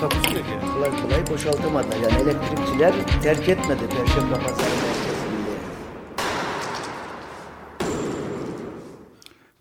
[0.00, 0.72] Takusuyor yani.
[0.72, 1.86] kolay kolay boşaltamadı.
[2.02, 5.50] Yani elektrikçiler terk etmedi Perşembe Pazarı merkezinde.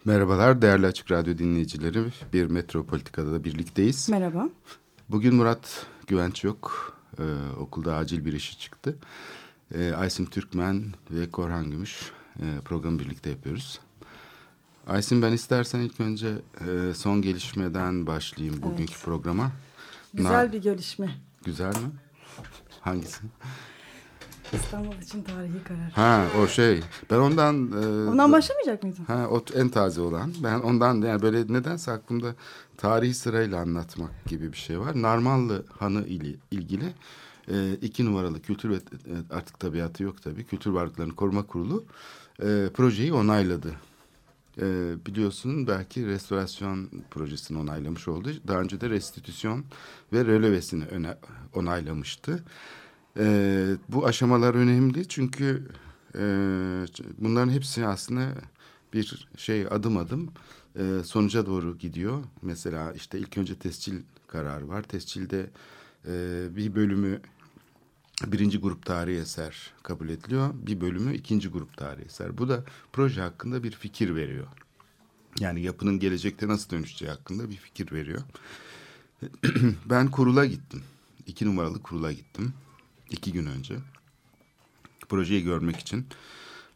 [0.05, 2.03] Merhabalar değerli Açık Radyo dinleyicileri.
[2.33, 4.09] Bir Metropolitika'da da birlikteyiz.
[4.09, 4.49] Merhaba.
[5.09, 6.93] Bugün Murat Güvenç yok.
[7.19, 7.23] Ee,
[7.59, 8.95] okulda acil bir işi çıktı.
[9.75, 13.79] Ee, Aysim Türkmen ve Korhan Gümüş e, programı birlikte yapıyoruz.
[14.87, 16.27] Aysim ben istersen ilk önce
[16.67, 19.51] e, son gelişmeden başlayayım bugünkü programa.
[20.13, 21.09] Güzel Na- bir gelişme.
[21.45, 21.91] Güzel mi?
[22.81, 23.21] Hangisi?
[24.53, 25.91] İstanbul için tarihi karar.
[25.91, 26.81] Ha o şey.
[27.11, 27.71] Ben ondan...
[27.71, 29.03] e, Ondan başlamayacak mıydın?
[29.03, 30.33] Ha o en taze olan.
[30.43, 32.35] Ben ondan yani böyle nedense aklımda
[32.77, 35.01] tarihi sırayla anlatmak gibi bir şey var.
[35.01, 36.93] Narmanlı Hanı ile ilgili
[37.51, 38.79] e, iki numaralı kültür ve e,
[39.29, 40.45] artık tabiatı yok tabii.
[40.45, 41.83] Kültür Varlıklarını Koruma Kurulu
[42.41, 43.73] e, projeyi onayladı.
[44.61, 48.29] E, biliyorsun belki restorasyon projesini onaylamış oldu.
[48.47, 49.65] Daha önce de restitüsyon
[50.13, 51.17] ve rölevesini öne,
[51.53, 52.43] onaylamıştı.
[53.19, 55.67] E, bu aşamalar önemli çünkü
[56.15, 56.21] e,
[57.17, 58.27] bunların hepsi aslında
[58.93, 60.29] bir şey adım adım
[60.75, 62.23] e, sonuca doğru gidiyor.
[62.41, 64.83] Mesela işte ilk önce tescil kararı var.
[64.83, 65.49] Tescilde
[66.07, 67.21] e, bir bölümü
[68.25, 70.49] birinci grup tarihi eser kabul ediliyor.
[70.53, 72.37] Bir bölümü ikinci grup tarihi eser.
[72.37, 72.63] Bu da
[72.93, 74.47] proje hakkında bir fikir veriyor.
[75.39, 78.21] Yani yapının gelecekte nasıl dönüşeceği hakkında bir fikir veriyor.
[79.85, 80.83] ben kurula gittim.
[81.27, 82.53] İki numaralı kurula gittim.
[83.09, 83.75] iki gün önce.
[85.09, 86.05] Projeyi görmek için.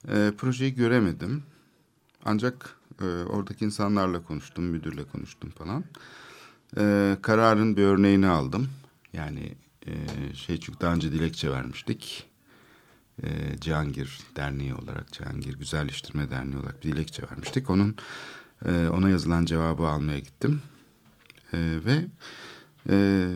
[0.07, 1.44] E, projeyi göremedim.
[2.25, 5.84] Ancak e, oradaki insanlarla konuştum, müdürle konuştum falan.
[6.78, 8.69] E, kararın bir örneğini aldım.
[9.13, 9.56] Yani
[9.88, 9.94] e,
[10.35, 12.29] şey çünkü daha önce dilekçe vermiştik.
[13.23, 13.27] E,
[13.59, 17.69] Cihangir Derneği olarak, Cihangir Güzelleştirme Derneği olarak bir dilekçe vermiştik.
[17.69, 17.95] Onun
[18.66, 20.61] e, ona yazılan cevabı almaya gittim.
[21.53, 22.05] E, ve
[22.89, 23.27] e,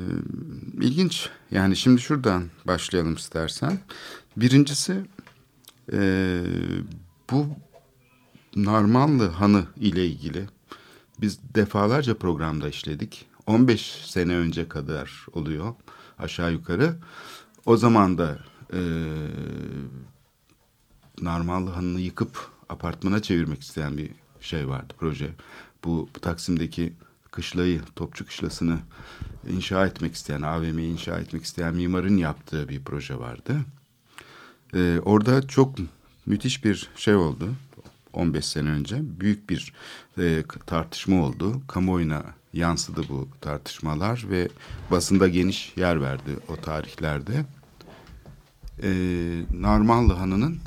[0.82, 1.30] ilginç.
[1.52, 3.80] Yani şimdi şuradan başlayalım istersen.
[4.38, 5.06] Birincisi
[5.94, 6.42] e,
[7.32, 7.48] bu
[8.56, 10.48] Narmanlı Hanı ile ilgili
[11.22, 13.26] biz defalarca programda işledik.
[13.48, 15.76] 15 sene önce kadar oluyor
[16.20, 16.96] aşağı yukarı.
[17.66, 18.40] O zaman da
[18.74, 18.80] e,
[21.22, 24.12] Narmanlı Hanı'nı yıkıp apartmana çevirmek isteyen bir
[24.42, 25.30] şey vardı proje.
[25.84, 26.94] Bu Taksim'deki
[27.32, 28.80] kışlayı, Topçu Kışlası'nı
[29.50, 33.56] inşa etmek isteyen, AVM'yi inşa etmek isteyen mimarın yaptığı bir proje vardı.
[34.74, 35.76] Ee, orada çok
[36.26, 37.50] müthiş bir şey oldu.
[38.14, 39.74] 15 sene önce büyük bir
[40.18, 41.62] e, tartışma oldu.
[41.68, 42.24] Kamuoyuna
[42.58, 44.48] yansıdı bu tartışmalar ve
[44.92, 47.46] basında geniş yer verdi o tarihlerde.
[48.84, 48.90] Ee,
[49.52, 50.60] Narmanlı Hanı'nın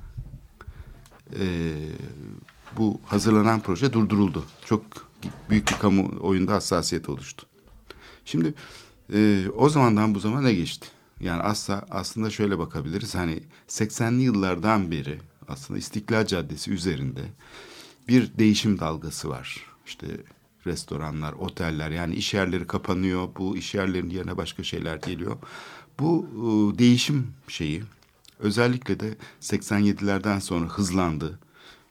[1.39, 1.75] e,
[2.77, 4.45] bu hazırlanan proje durduruldu.
[4.65, 4.83] Çok
[5.51, 7.47] büyük bir kamuoyunda hassasiyet oluştu.
[8.25, 8.55] Şimdi
[9.15, 10.89] e, o zamandan bu zamana ne geçti?
[11.21, 13.15] Yani asla, aslında şöyle bakabiliriz.
[13.15, 15.19] Hani 80'li yıllardan beri
[15.49, 17.21] aslında İstiklal Caddesi üzerinde
[18.09, 19.67] bir değişim dalgası var.
[19.87, 20.07] İşte
[20.67, 23.29] restoranlar, oteller yani iş yerleri kapanıyor.
[23.39, 25.37] Bu iş yerlerinin yerine başka şeyler geliyor.
[25.99, 27.83] Bu e, değişim şeyi
[28.39, 31.39] özellikle de 87'lerden sonra hızlandı.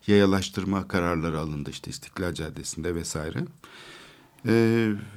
[0.08, 3.40] Yayalaştırma kararları alındı işte İstiklal Caddesi'nde vesaire.
[4.46, 4.54] E,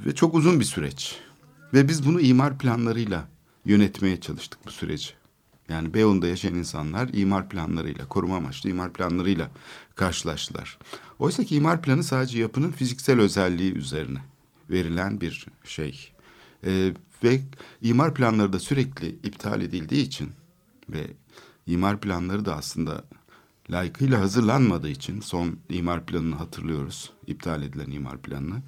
[0.06, 1.18] ve çok uzun bir süreç.
[1.74, 3.28] Ve biz bunu imar planlarıyla
[3.64, 5.21] yönetmeye çalıştık bu süreci.
[5.68, 9.50] Yani Beyoğlu'nda yaşayan insanlar imar planlarıyla, koruma amaçlı imar planlarıyla
[9.94, 10.78] karşılaştılar.
[11.18, 14.18] Oysa ki imar planı sadece yapının fiziksel özelliği üzerine
[14.70, 16.12] verilen bir şey.
[16.64, 16.92] Ee,
[17.24, 17.40] ve
[17.82, 20.30] imar planları da sürekli iptal edildiği için
[20.88, 21.06] ve
[21.66, 23.04] imar planları da aslında
[23.70, 27.12] layıkıyla hazırlanmadığı için son imar planını hatırlıyoruz.
[27.26, 28.62] iptal edilen imar planını.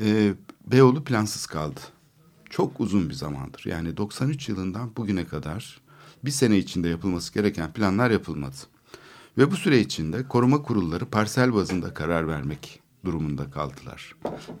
[0.00, 0.34] Ee,
[0.66, 1.80] Beyoğlu plansız kaldı.
[2.50, 3.66] Çok uzun bir zamandır.
[3.66, 5.80] Yani 93 yılından bugüne kadar
[6.24, 8.56] bir sene içinde yapılması gereken planlar yapılmadı.
[9.38, 14.14] Ve bu süre içinde koruma kurulları parsel bazında karar vermek durumunda kaldılar.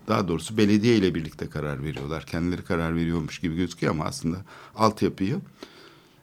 [0.08, 2.26] Daha doğrusu belediye ile birlikte karar veriyorlar.
[2.26, 4.36] Kendileri karar veriyormuş gibi gözüküyor ama aslında
[4.76, 5.40] altyapıyı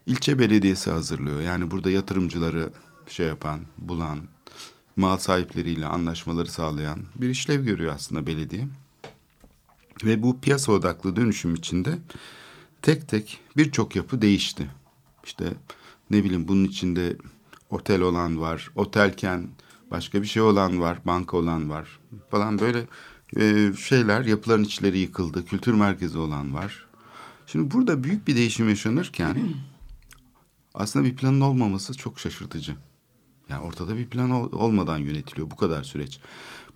[0.06, 1.42] ilçe belediyesi hazırlıyor.
[1.42, 2.70] Yani burada yatırımcıları
[3.08, 4.20] şey yapan, bulan,
[4.96, 8.68] mal sahipleriyle anlaşmaları sağlayan bir işlev görüyor aslında belediye.
[10.04, 11.98] Ve bu piyasa odaklı dönüşüm içinde
[12.82, 14.68] tek tek birçok yapı değişti.
[15.26, 15.54] İşte
[16.10, 17.18] ne bileyim bunun içinde
[17.70, 19.48] otel olan var, otelken
[19.92, 22.00] başka bir şey olan var, banka olan var
[22.32, 22.88] falan böyle
[23.38, 26.86] e, şeyler, yapıların içleri yıkıldı, kültür merkezi olan var.
[27.48, 29.38] Şimdi burada büyük bir değişim yaşanırken
[30.74, 32.76] aslında bir planın olmaması çok şaşırtıcı.
[33.50, 36.20] Yani ortada bir plan ol- olmadan yönetiliyor bu kadar süreç.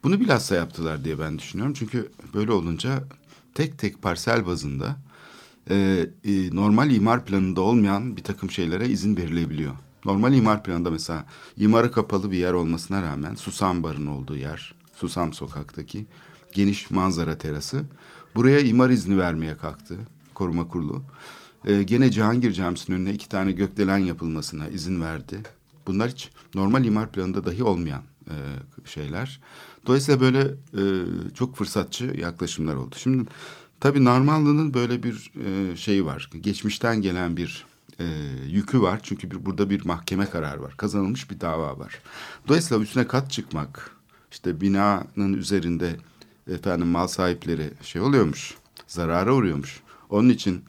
[0.03, 1.73] Bunu bilhassa yaptılar diye ben düşünüyorum.
[1.73, 3.03] Çünkü böyle olunca
[3.53, 4.97] tek tek parsel bazında
[5.69, 9.73] e, e, normal imar planında olmayan bir takım şeylere izin verilebiliyor.
[10.05, 11.25] Normal imar planında mesela
[11.57, 16.05] imara kapalı bir yer olmasına rağmen Susam Bar'ın olduğu yer, Susam Sokak'taki
[16.53, 17.83] geniş manzara terası.
[18.35, 19.97] Buraya imar izni vermeye kalktı
[20.33, 21.03] koruma kurulu.
[21.65, 25.39] E, gene Cihangir Camisi'nin önüne iki tane gökdelen yapılmasına izin verdi.
[25.87, 28.35] Bunlar hiç normal imar planında dahi olmayan e,
[28.85, 29.41] şeyler.
[29.85, 30.39] Dolayısıyla böyle
[30.73, 30.83] e,
[31.33, 32.95] çok fırsatçı yaklaşımlar oldu.
[32.97, 33.29] Şimdi
[33.79, 36.29] tabii Narmanlı'nın böyle bir e, şeyi var.
[36.41, 37.65] Geçmişten gelen bir
[37.99, 38.05] e,
[38.47, 38.99] yükü var.
[39.03, 40.77] Çünkü bir, burada bir mahkeme kararı var.
[40.77, 41.99] Kazanılmış bir dava var.
[42.47, 43.91] Dolayısıyla üstüne kat çıkmak,
[44.31, 45.95] işte binanın üzerinde
[46.51, 48.53] efendim mal sahipleri şey oluyormuş,
[48.87, 49.79] zarara uğruyormuş.
[50.09, 50.63] Onun için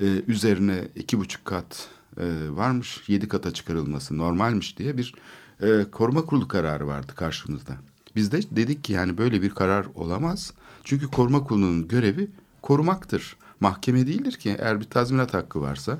[0.00, 5.14] e, üzerine iki buçuk kat e, varmış, yedi kata çıkarılması normalmiş diye bir
[5.60, 7.76] e, koruma kurulu kararı vardı karşımızda.
[8.16, 10.52] Biz de dedik ki yani böyle bir karar olamaz.
[10.84, 12.30] Çünkü koruma kurulunun görevi
[12.64, 13.36] korumaktır.
[13.60, 15.98] Mahkeme değildir ki eğer bir tazminat hakkı varsa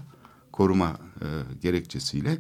[0.52, 1.26] koruma e,
[1.62, 2.38] gerekçesiyle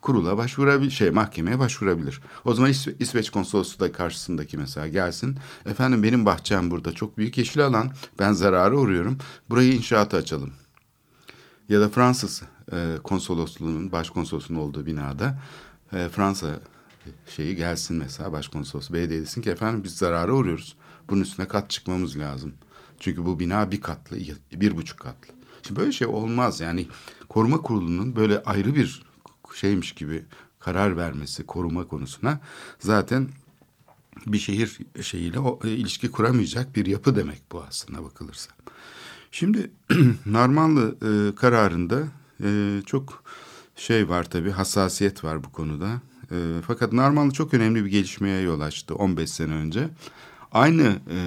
[0.00, 2.20] kurula başvurabilir, şey mahkemeye başvurabilir.
[2.44, 5.38] O zaman İsve- İsveç konsolosluğu da karşısındaki mesela gelsin.
[5.66, 7.90] Efendim benim bahçem burada çok büyük yeşil alan.
[8.18, 9.18] Ben zarara uğruyorum.
[9.50, 10.52] Burayı inşaata açalım.
[11.68, 15.38] Ya da Fransız e, konsolosluğunun, başkonsolosluğunun olduğu binada
[15.92, 16.46] e, Fransa
[17.36, 20.76] şeyi gelsin mesela başkonsolos bey desin ki efendim biz zarara uğruyoruz.
[21.10, 22.52] Bunun üstüne kat çıkmamız lazım.
[23.00, 24.18] Çünkü bu bina bir katlı,
[24.52, 25.34] bir buçuk katlı.
[25.62, 26.86] Şimdi böyle şey olmaz yani
[27.28, 29.02] koruma kurulunun böyle ayrı bir
[29.54, 30.24] şeymiş gibi
[30.58, 32.40] karar vermesi koruma konusuna
[32.78, 33.28] zaten
[34.26, 38.50] bir şehir şeyiyle o, e, ilişki kuramayacak bir yapı demek bu aslında bakılırsa.
[39.30, 39.70] Şimdi
[40.26, 42.04] Narmanlı e, kararında
[42.44, 43.24] e, çok
[43.76, 46.00] şey var tabii hassasiyet var bu konuda.
[46.30, 49.88] E, fakat Narmanlı çok önemli bir gelişmeye yol açtı 15 sene önce.
[50.56, 51.18] Aynı e,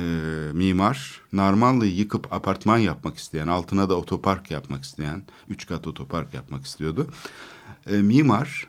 [0.54, 6.66] mimar Narmanlı'yı yıkıp apartman yapmak isteyen, altına da otopark yapmak isteyen, üç kat otopark yapmak
[6.66, 7.08] istiyordu.
[7.88, 8.68] E, mimar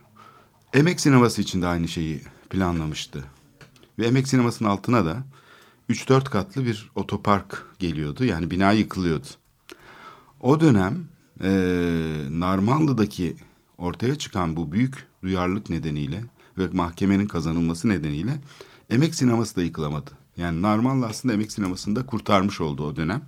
[0.74, 3.24] Emek Sineması için de aynı şeyi planlamıştı.
[3.98, 5.22] Ve Emek Sineması'nın altına da
[5.90, 8.24] 3-4 katlı bir otopark geliyordu.
[8.24, 9.26] Yani bina yıkılıyordu.
[10.40, 11.08] O dönem
[11.42, 11.50] e,
[12.30, 13.36] Narmanlı'daki
[13.78, 16.24] ortaya çıkan bu büyük duyarlılık nedeniyle
[16.58, 18.40] ve mahkemenin kazanılması nedeniyle
[18.90, 20.19] emek sineması da yıkılamadı.
[20.40, 23.22] Yani Narmanlı aslında emek sinemasını da kurtarmış oldu o dönem.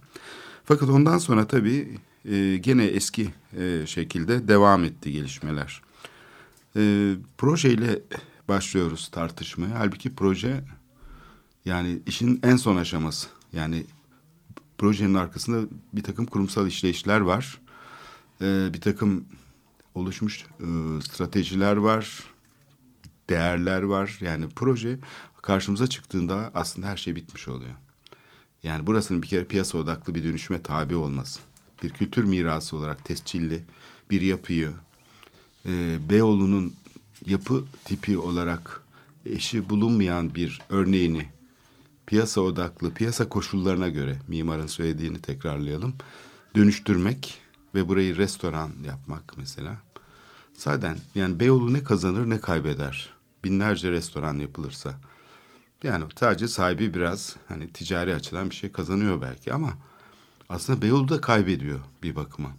[0.65, 5.83] Fakat ondan sonra tabii e, gene eski e, şekilde devam etti gelişmeler.
[6.77, 8.03] E, projeyle
[8.49, 9.79] başlıyoruz tartışmaya.
[9.79, 10.65] Halbuki proje
[11.65, 13.29] yani işin en son aşaması.
[13.53, 13.85] Yani
[14.79, 17.59] projenin arkasında bir takım kurumsal işleyişler var.
[18.41, 19.25] Ee, bir takım
[19.95, 20.67] oluşmuş e,
[21.03, 22.25] stratejiler var.
[23.31, 24.19] Değerler var.
[24.21, 24.99] Yani proje
[25.43, 27.75] karşımıza çıktığında aslında her şey bitmiş oluyor.
[28.63, 31.41] Yani burasının bir kere piyasa odaklı bir dönüşüme tabi olması.
[31.83, 33.63] Bir kültür mirası olarak tescilli
[34.11, 34.73] bir yapıyı
[35.67, 36.75] e, Beyoğlu'nun
[37.27, 38.83] yapı tipi olarak
[39.27, 41.29] eşi bulunmayan bir örneğini
[42.07, 45.95] piyasa odaklı, piyasa koşullarına göre mimarın söylediğini tekrarlayalım.
[46.57, 47.39] Dönüştürmek
[47.75, 49.77] ve burayı restoran yapmak mesela.
[50.55, 53.11] Zaten yani Beyoğlu ne kazanır ne kaybeder.
[53.45, 55.01] Binlerce restoran yapılırsa.
[55.83, 59.73] Yani sadece sahibi biraz hani ticari açıdan bir şey kazanıyor belki ama
[60.49, 62.51] aslında Beyoğlu da kaybediyor bir bakıma.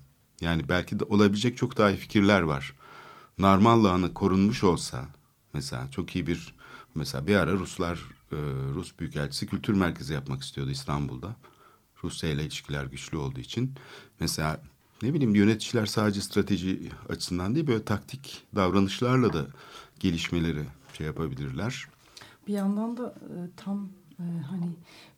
[0.42, 2.74] Yani belki de olabilecek çok daha iyi fikirler var.
[3.38, 5.06] Narmanlı Hanı korunmuş olsa
[5.53, 6.53] mesela çok iyi bir
[6.96, 7.96] mesela bir ara Ruslar
[8.32, 8.38] e,
[8.74, 11.36] Rus Büyükelçisi kültür merkezi yapmak istiyordu İstanbul'da.
[12.03, 13.75] Rusya ile ilişkiler güçlü olduğu için.
[14.20, 14.62] Mesela
[15.01, 19.48] ne bileyim yöneticiler sadece strateji açısından değil böyle taktik davranışlarla da
[20.00, 20.63] gelişmeleri
[20.98, 21.88] şey yapabilirler.
[22.47, 24.69] Bir yandan da e, tam e, hani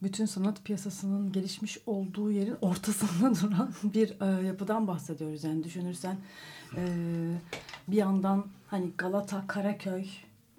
[0.03, 5.43] bütün sanat piyasasının gelişmiş olduğu yerin ortasında duran bir e, yapıdan bahsediyoruz.
[5.43, 6.17] Yani düşünürsen
[6.77, 6.85] e,
[7.87, 10.05] bir yandan hani Galata, Karaköy,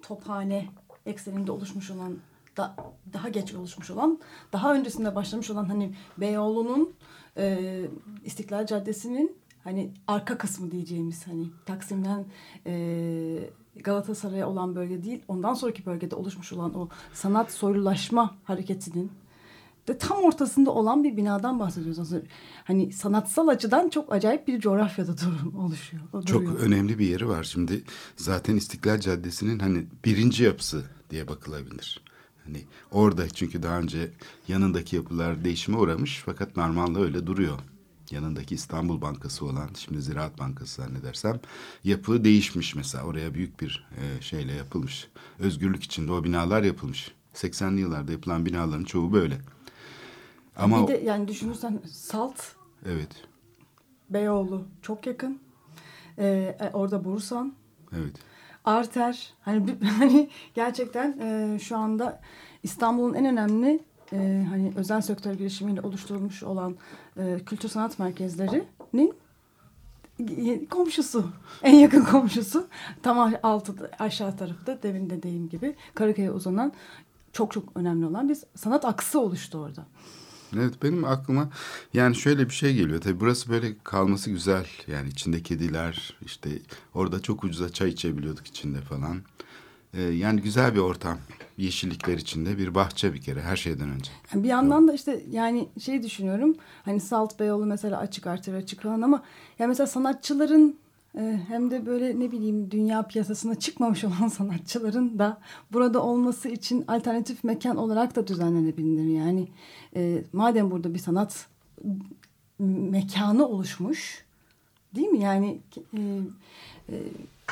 [0.01, 0.67] Tophane
[1.05, 2.17] ekseninde oluşmuş olan
[2.57, 2.75] da,
[3.13, 4.19] daha geç oluşmuş olan
[4.53, 6.93] daha öncesinde başlamış olan hani Beyoğlu'nun
[7.37, 7.81] e,
[8.25, 12.25] İstiklal Caddesi'nin hani arka kısmı diyeceğimiz hani Taksim'den
[12.65, 13.49] e,
[13.83, 19.11] Galatasaray'a olan bölge değil ondan sonraki bölgede oluşmuş olan o sanat soylulaşma hareketinin
[19.87, 21.99] de tam ortasında olan bir binadan bahsediyoruz.
[21.99, 22.21] Aslında
[22.63, 26.03] hani sanatsal açıdan çok acayip bir coğrafyada durum oluşuyor.
[26.13, 26.59] O Çok duruyor.
[26.59, 27.43] önemli bir yeri var.
[27.43, 27.83] Şimdi
[28.15, 32.01] zaten İstiklal Caddesi'nin hani birinci yapısı diye bakılabilir.
[32.45, 34.11] Hani orada çünkü daha önce
[34.47, 37.59] yanındaki yapılar değişime uğramış fakat normalde öyle duruyor.
[38.11, 41.39] Yanındaki İstanbul Bankası olan şimdi Ziraat Bankası zannedersem
[41.83, 45.07] yapı değişmiş mesela oraya büyük bir e, şeyle yapılmış.
[45.39, 47.11] Özgürlük içinde o binalar yapılmış.
[47.33, 49.37] 80'li yıllarda yapılan binaların çoğu böyle.
[50.55, 52.41] Ama bir de yani düşünürsen Salt,
[52.85, 53.11] evet
[54.09, 55.39] Beyoğlu çok yakın.
[56.19, 57.53] Ee, orada Bursan,
[57.97, 58.15] evet
[58.65, 59.33] Arter.
[59.41, 62.21] Hani hani gerçekten e, şu anda
[62.63, 63.83] İstanbul'un en önemli
[64.13, 66.75] e, hani özel sektör girişimiyle oluşturulmuş olan
[67.17, 69.13] e, kültür sanat merkezlerinin
[70.69, 71.29] komşusu.
[71.63, 72.67] En yakın komşusu.
[73.03, 76.73] Tam altı aşağı tarafta demin dediğim gibi Karaköy'e uzanan
[77.33, 79.85] çok çok önemli olan bir sanat aksı oluştu orada.
[80.55, 81.49] Evet benim aklıma
[81.93, 83.01] yani şöyle bir şey geliyor.
[83.01, 84.65] Tabii burası böyle kalması güzel.
[84.87, 86.49] Yani içinde kediler işte
[86.93, 89.21] orada çok ucuza çay içebiliyorduk içinde falan.
[89.93, 91.17] Ee, yani güzel bir ortam.
[91.57, 94.11] Yeşillikler içinde bir bahçe bir kere her şeyden önce.
[94.33, 96.55] Yani bir yandan da işte yani şey düşünüyorum.
[96.85, 99.23] Hani Salt Beyoğlu mesela açık artır açık falan ama
[99.59, 100.75] ya mesela sanatçıların
[101.17, 105.39] e, hem de böyle ne bileyim dünya piyasasına çıkmamış olan sanatçıların da
[105.73, 109.17] burada olması için alternatif mekan olarak da düzenlenebilir.
[109.17, 109.47] Yani
[109.95, 111.47] e, madem burada bir sanat
[112.59, 114.25] mekanı oluşmuş
[114.95, 115.19] değil mi?
[115.19, 115.59] Yani
[115.93, 115.99] e,
[116.89, 116.95] e,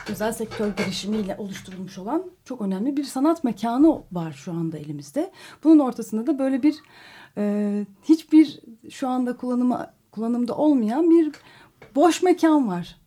[0.10, 5.32] özel sektör girişimiyle oluşturulmuş olan çok önemli bir sanat mekanı var şu anda elimizde.
[5.64, 6.76] Bunun ortasında da böyle bir
[7.38, 8.60] e, hiçbir
[8.90, 11.32] şu anda kullanıma kullanımda olmayan bir
[11.96, 12.98] boş mekan var.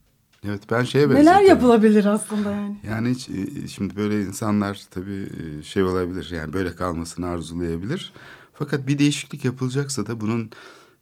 [0.45, 1.49] Evet ben şeye Neler benzetiyorum.
[1.49, 2.77] yapılabilir aslında yani?
[2.87, 5.29] Yani hiç, e, şimdi böyle insanlar tabii
[5.59, 8.13] e, şey olabilir yani böyle kalmasını arzulayabilir.
[8.53, 10.51] Fakat bir değişiklik yapılacaksa da bunun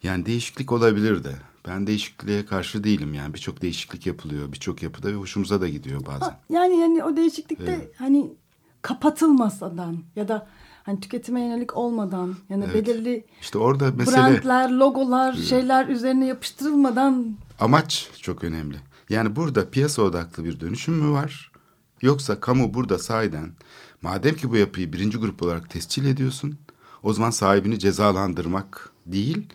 [0.03, 1.33] yani değişiklik olabilir de.
[1.67, 6.39] Ben değişikliğe karşı değilim yani birçok değişiklik yapılıyor birçok yapıda ve hoşumuza da gidiyor bazen.
[6.51, 7.93] Yani yani o değişiklikte Evet.
[7.99, 8.33] hani
[8.83, 10.47] kapatılmadan ya da
[10.83, 12.87] hani tüketime yönelik olmadan yani Evet.
[12.87, 18.77] belirli İşte orada mesele brandler, logolar, şeyler üzerine yapıştırılmadan amaç çok önemli.
[19.11, 21.53] Yani burada piyasa odaklı bir dönüşüm mü var?
[22.03, 23.53] Yoksa kamu burada sahiden
[24.03, 26.59] madem ki bu yapıyı birinci grup olarak tescil ediyorsun
[27.03, 29.47] o zaman sahibini cezalandırmak değil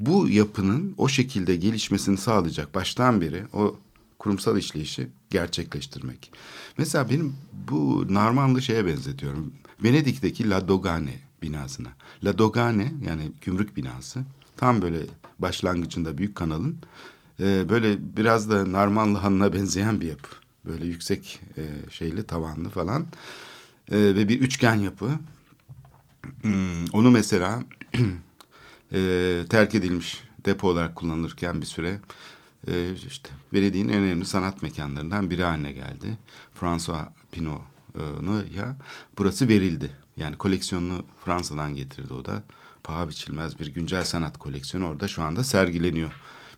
[0.00, 3.76] bu yapının o şekilde gelişmesini sağlayacak baştan beri o
[4.18, 6.32] kurumsal işleyişi gerçekleştirmek.
[6.78, 7.36] Mesela benim
[7.70, 9.52] bu Narmanlı şeye benzetiyorum.
[9.84, 11.88] Venedik'teki La Dogane binasına.
[12.24, 14.20] La Dogane yani gümrük binası
[14.56, 14.98] tam böyle
[15.38, 16.76] başlangıcında büyük kanalın
[17.40, 20.28] e, böyle biraz da Narmanlı Hanı'na benzeyen bir yapı.
[20.64, 23.06] Böyle yüksek e, şeyli tavanlı falan
[23.90, 25.10] E, ve bir üçgen yapı.
[26.42, 27.62] Hmm, onu mesela
[28.92, 32.00] e, terk edilmiş depo olarak kullanılırken bir süre
[32.68, 36.18] e, işte Venedik'in en önemli sanat mekanlarından biri haline geldi.
[36.54, 38.76] François Pinot'u ya
[39.18, 39.90] burası verildi.
[40.16, 42.42] Yani koleksiyonunu Fransa'dan getirdi o da.
[42.84, 46.12] Paha biçilmez bir güncel sanat koleksiyonu orada şu anda sergileniyor.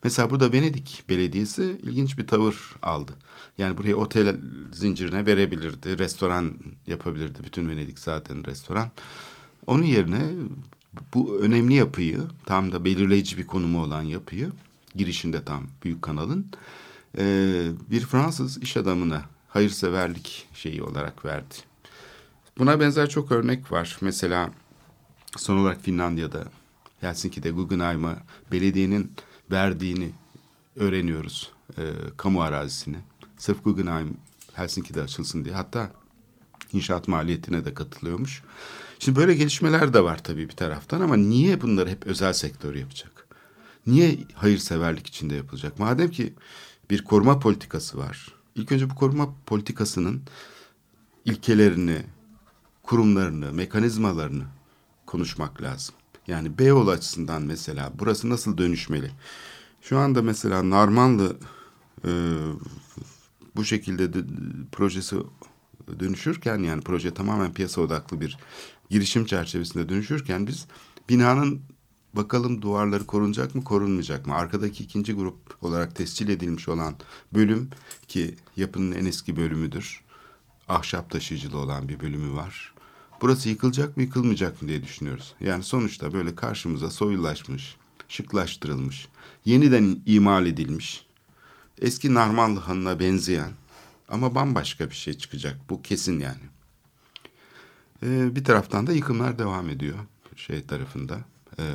[0.04, 3.12] Mesela burada Venedik Belediyesi ilginç bir tavır aldı.
[3.58, 4.36] Yani buraya otel
[4.72, 6.54] zincirine verebilirdi, restoran
[6.86, 7.38] yapabilirdi.
[7.44, 8.90] Bütün Venedik zaten restoran.
[9.66, 10.30] Onun yerine
[11.14, 14.52] bu önemli yapıyı, tam da belirleyici bir konumu olan yapıyı,
[14.94, 16.46] girişinde tam büyük kanalın,
[17.18, 17.24] e,
[17.90, 21.54] bir Fransız iş adamına hayırseverlik şeyi olarak verdi.
[22.58, 23.98] Buna benzer çok örnek var.
[24.00, 24.50] Mesela
[25.36, 26.44] son olarak Finlandiya'da,
[27.00, 28.16] Helsinki'de Guggenheim'a
[28.52, 29.12] belediyenin
[29.50, 30.10] verdiğini
[30.76, 31.52] öğreniyoruz.
[31.78, 31.82] E,
[32.16, 32.96] kamu arazisini.
[33.38, 34.16] Sırf Guggenheim
[34.52, 35.54] Helsinki'de açılsın diye.
[35.54, 35.90] Hatta
[36.72, 38.42] inşaat maliyetine de katılıyormuş.
[39.04, 43.26] Şimdi böyle gelişmeler de var tabii bir taraftan ama niye bunları hep özel sektör yapacak?
[43.86, 45.78] Niye hayırseverlik içinde yapılacak?
[45.78, 46.34] Madem ki
[46.90, 48.34] bir koruma politikası var.
[48.54, 50.22] İlk önce bu koruma politikasının
[51.24, 52.02] ilkelerini,
[52.82, 54.44] kurumlarını, mekanizmalarını
[55.06, 55.94] konuşmak lazım.
[56.26, 59.10] Yani Beyoğlu açısından mesela burası nasıl dönüşmeli?
[59.80, 61.36] Şu anda mesela Narmanlı
[62.04, 62.10] e,
[63.56, 64.18] bu şekilde de,
[64.72, 65.16] projesi
[66.00, 68.38] dönüşürken yani proje tamamen piyasa odaklı bir
[68.92, 70.66] girişim çerçevesinde dönüşürken biz
[71.08, 71.60] binanın
[72.14, 74.34] bakalım duvarları korunacak mı korunmayacak mı?
[74.34, 76.94] Arkadaki ikinci grup olarak tescil edilmiş olan
[77.34, 77.70] bölüm
[78.08, 80.00] ki yapının en eski bölümüdür.
[80.68, 82.74] Ahşap taşıyıcılı olan bir bölümü var.
[83.20, 85.34] Burası yıkılacak mı yıkılmayacak mı diye düşünüyoruz.
[85.40, 87.76] Yani sonuçta böyle karşımıza soyulaşmış,
[88.08, 89.08] şıklaştırılmış,
[89.44, 91.06] yeniden imal edilmiş,
[91.78, 93.52] eski Narmanlı Hanı'na benzeyen
[94.08, 95.56] ama bambaşka bir şey çıkacak.
[95.70, 96.51] Bu kesin yani.
[98.02, 99.98] Ee, bir taraftan da yıkımlar devam ediyor
[100.36, 101.18] şey tarafında.
[101.58, 101.74] e,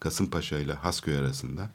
[0.00, 1.70] Kasımpaşa ile Hasköy arasında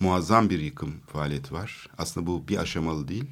[0.00, 1.88] muazzam bir yıkım faaliyeti var.
[1.98, 3.24] Aslında bu bir aşamalı değil.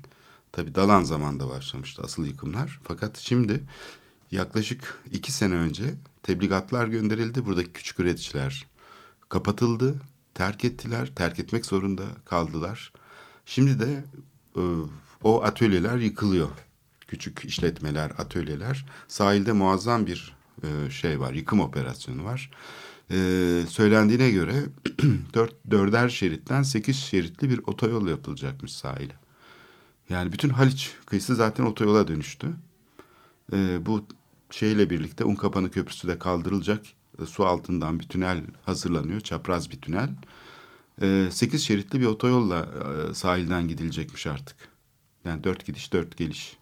[0.52, 2.80] Tabi Dalan zamanda başlamıştı asıl yıkımlar.
[2.82, 3.64] Fakat şimdi
[4.30, 7.46] yaklaşık iki sene önce tebligatlar gönderildi.
[7.46, 8.66] Buradaki küçük üreticiler
[9.28, 10.00] kapatıldı,
[10.34, 12.92] terk ettiler, terk etmek zorunda kaldılar.
[13.46, 14.04] Şimdi de
[14.56, 14.62] e,
[15.22, 16.50] o atölyeler yıkılıyor.
[17.08, 18.86] Küçük işletmeler, atölyeler.
[19.08, 22.50] Sahilde muazzam bir e, şey var, yıkım operasyonu var.
[23.10, 23.16] E,
[23.68, 24.54] söylendiğine göre
[25.34, 29.14] dört, dörder şeritten sekiz şeritli bir otoyol yapılacakmış sahile.
[30.08, 32.46] Yani bütün Haliç kıyısı zaten otoyola dönüştü.
[33.52, 34.06] E, bu
[34.50, 36.86] şeyle birlikte Unkapanı Köprüsü de kaldırılacak.
[37.22, 39.20] E, su altından bir tünel hazırlanıyor.
[39.20, 40.08] Çapraz bir tünel.
[41.02, 42.68] E, sekiz şeritli bir otoyolla
[43.10, 44.56] e, sahilden gidilecekmiş artık.
[45.24, 46.56] Yani dört gidiş dört geliş.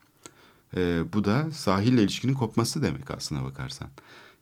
[0.77, 3.89] E, bu da sahille ilişkinin kopması demek aslına bakarsan.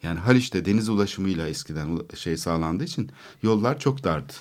[0.02, 3.10] Yani Haliç'te deniz ulaşımıyla eskiden şey sağlandığı için
[3.42, 4.32] yollar çok dardı.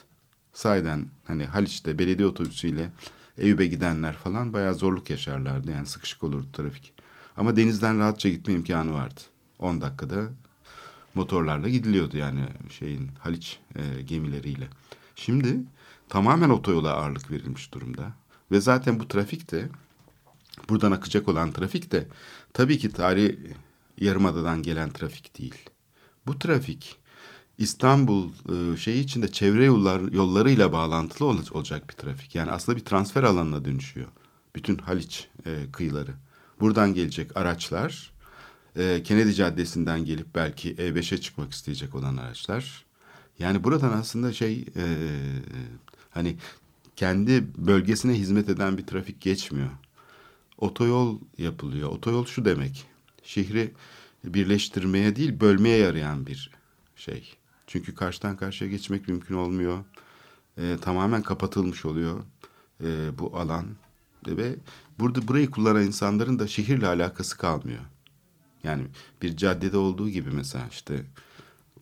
[0.53, 2.91] Sahiden hani Haliç'te belediye otobüsüyle
[3.37, 5.71] Eyüp'e gidenler falan bayağı zorluk yaşarlardı.
[5.71, 6.93] Yani sıkışık olurdu trafik.
[7.37, 9.21] Ama denizden rahatça gitme imkanı vardı.
[9.59, 10.29] 10 dakikada
[11.15, 14.67] motorlarla gidiliyordu yani şeyin Haliç e, gemileriyle.
[15.15, 15.57] Şimdi
[16.09, 18.11] tamamen otoyola ağırlık verilmiş durumda.
[18.51, 19.69] Ve zaten bu trafik de
[20.69, 22.07] buradan akacak olan trafik de
[22.53, 23.35] tabii ki tarih
[23.97, 25.69] yarımadadan gelen trafik değil.
[26.27, 26.99] Bu trafik
[27.57, 32.35] İstanbul e, şeyi içinde çevre yollar yollarıyla bağlantılı olacak bir trafik.
[32.35, 34.07] Yani aslında bir transfer alanına dönüşüyor.
[34.55, 36.11] Bütün Haliç e, kıyıları.
[36.59, 38.11] Buradan gelecek araçlar,
[38.75, 42.85] e, Kennedy Caddesi'nden gelip belki E5'e çıkmak isteyecek olan araçlar.
[43.39, 44.83] Yani buradan aslında şey e,
[46.09, 46.37] hani
[46.95, 49.69] kendi bölgesine hizmet eden bir trafik geçmiyor.
[50.59, 51.89] Otoyol yapılıyor.
[51.89, 52.85] Otoyol şu demek.
[53.23, 53.73] Şehri
[54.23, 56.51] birleştirmeye değil bölmeye yarayan bir
[56.95, 57.33] şey.
[57.67, 59.83] Çünkü karşıdan karşıya geçmek mümkün olmuyor.
[60.57, 62.23] E, tamamen kapatılmış oluyor
[62.83, 63.65] e, bu alan
[64.27, 64.55] ve
[64.99, 67.81] burada burayı kullanan insanların da şehirle alakası kalmıyor.
[68.63, 68.83] Yani
[69.21, 71.05] bir caddede olduğu gibi mesela işte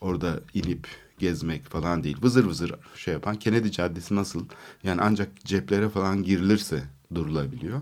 [0.02, 0.88] orada inip
[1.20, 2.18] gezmek falan değil.
[2.22, 4.46] Vızır vızır şey yapan Kennedy Caddesi nasıl?
[4.84, 6.84] Yani ancak ceplere falan girilirse
[7.16, 7.82] durulabiliyor.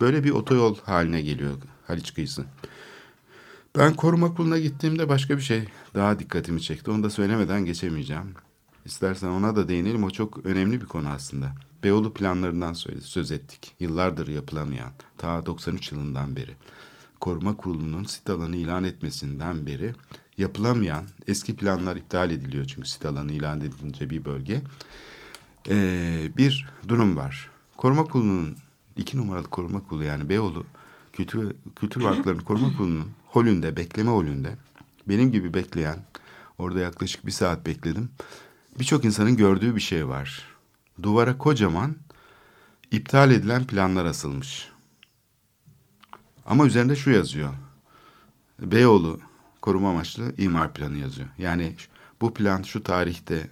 [0.00, 1.56] Böyle bir otoyol haline geliyor
[1.86, 2.44] Haliç kıyısı.
[3.76, 6.90] Ben koruma kuruluna gittiğimde başka bir şey daha dikkatimi çekti.
[6.90, 8.34] Onu da söylemeden geçemeyeceğim.
[8.84, 10.04] İstersen ona da değinelim.
[10.04, 11.52] O çok önemli bir konu aslında.
[11.84, 13.74] Beyoğlu planlarından söz ettik.
[13.80, 16.56] Yıllardır yapılamayan, ta 93 yılından beri.
[17.20, 19.94] Koruma Kurulu'nun sit alanı ilan etmesinden beri
[20.38, 22.64] yapılamayan eski planlar iptal ediliyor.
[22.64, 24.62] Çünkü sit alanı ilan edilince bir bölge.
[25.68, 27.50] Ee, bir durum var.
[27.76, 28.56] Koruma Kurulu'nun
[28.96, 30.64] iki numaralı koruma kurulu yani Beyoğlu
[31.12, 34.56] Kültür, Kültür Varlıklarını Koruma Kurulu'nun holünde, bekleme holünde
[35.08, 35.98] benim gibi bekleyen,
[36.58, 38.10] orada yaklaşık bir saat bekledim.
[38.78, 40.42] Birçok insanın gördüğü bir şey var.
[41.02, 41.96] Duvara kocaman
[42.90, 44.68] iptal edilen planlar asılmış.
[46.46, 47.54] Ama üzerinde şu yazıyor.
[48.60, 49.20] Beyoğlu
[49.62, 51.28] koruma amaçlı imar planı yazıyor.
[51.38, 51.74] Yani
[52.20, 53.50] bu plan şu tarihte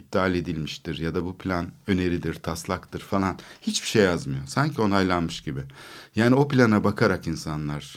[0.00, 4.46] iptal edilmiştir ya da bu plan öneridir, taslaktır falan hiçbir şey yazmıyor.
[4.46, 5.60] Sanki onaylanmış gibi.
[6.16, 7.94] Yani o plana bakarak insanlar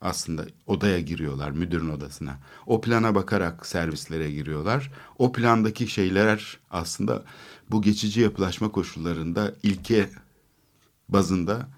[0.00, 2.38] aslında odaya giriyorlar, müdürün odasına.
[2.66, 4.92] O plana bakarak servislere giriyorlar.
[5.18, 7.24] O plandaki şeyler aslında
[7.70, 10.10] bu geçici yapılaşma koşullarında ilke
[11.08, 11.68] bazında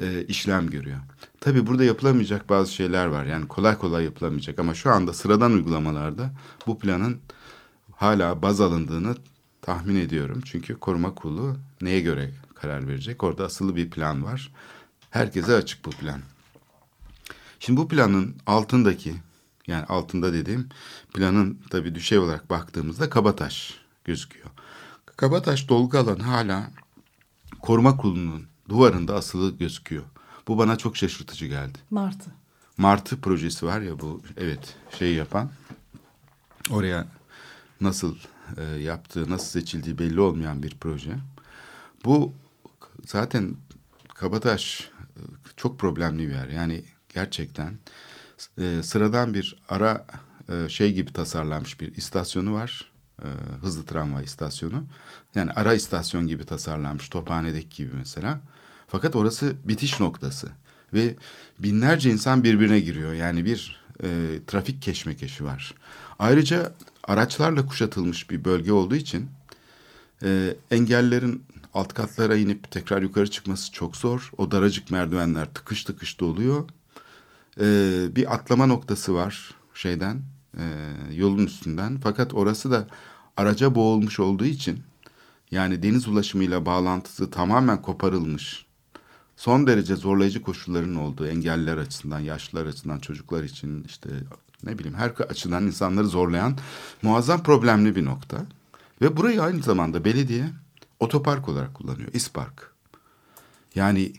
[0.00, 0.98] e, işlem görüyor.
[1.40, 3.24] Tabii burada yapılamayacak bazı şeyler var.
[3.24, 6.30] Yani kolay kolay yapılamayacak ama şu anda sıradan uygulamalarda
[6.66, 7.20] bu planın
[7.96, 9.16] hala baz alındığını
[9.62, 10.42] tahmin ediyorum.
[10.44, 13.22] Çünkü koruma kurulu neye göre karar verecek?
[13.22, 14.52] Orada asılı bir plan var.
[15.10, 16.20] Herkese açık bu plan.
[17.60, 19.14] Şimdi bu planın altındaki
[19.66, 20.68] yani altında dediğim
[21.14, 24.46] planın tabii düşey olarak baktığımızda Kabataş gözüküyor.
[25.16, 26.70] Kabataş dolgu alanı hala
[27.62, 30.04] koruma kurulunun duvarında asılı gözüküyor.
[30.48, 31.78] Bu bana çok şaşırtıcı geldi.
[31.90, 32.30] Martı.
[32.78, 35.50] Martı projesi var ya bu evet şey yapan
[36.70, 37.06] oraya
[37.84, 38.16] nasıl
[38.56, 41.16] e, yaptığı nasıl seçildiği belli olmayan bir proje.
[42.04, 42.32] Bu
[43.06, 43.56] zaten
[44.14, 45.20] Kabataş e,
[45.56, 46.48] çok problemli bir yer.
[46.48, 47.78] Yani gerçekten
[48.58, 50.06] e, sıradan bir ara
[50.48, 52.92] e, şey gibi tasarlanmış bir istasyonu var.
[53.22, 53.28] E,
[53.60, 54.84] hızlı tramvay istasyonu.
[55.34, 58.40] Yani ara istasyon gibi tasarlanmış Tophane'deki gibi mesela.
[58.86, 60.48] Fakat orası bitiş noktası
[60.92, 61.14] ve
[61.58, 63.12] binlerce insan birbirine giriyor.
[63.12, 64.08] Yani bir e,
[64.46, 65.74] trafik keşmekeşi var.
[66.18, 66.72] Ayrıca
[67.08, 69.28] araçlarla kuşatılmış bir bölge olduğu için
[70.22, 74.30] e, engellerin alt katlara inip tekrar yukarı çıkması çok zor.
[74.38, 76.68] O daracık merdivenler tıkış tıkış doluyor.
[77.60, 77.66] E,
[78.16, 80.22] bir atlama noktası var şeyden
[80.58, 80.64] e,
[81.12, 81.98] yolun üstünden.
[82.02, 82.88] Fakat orası da
[83.36, 84.82] araca boğulmuş olduğu için
[85.50, 88.66] yani deniz ulaşımıyla bağlantısı tamamen koparılmış.
[89.36, 94.08] Son derece zorlayıcı koşulların olduğu engelliler açısından, yaşlılar açısından, çocuklar için işte
[94.66, 96.58] ne bileyim her açıdan insanları zorlayan
[97.02, 98.46] muazzam problemli bir nokta.
[99.02, 100.50] Ve burayı aynı zamanda belediye
[101.00, 102.08] otopark olarak kullanıyor.
[102.12, 102.72] İspark.
[103.74, 104.12] Yani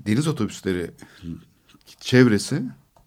[0.00, 0.90] deniz otobüsleri
[2.00, 2.62] çevresi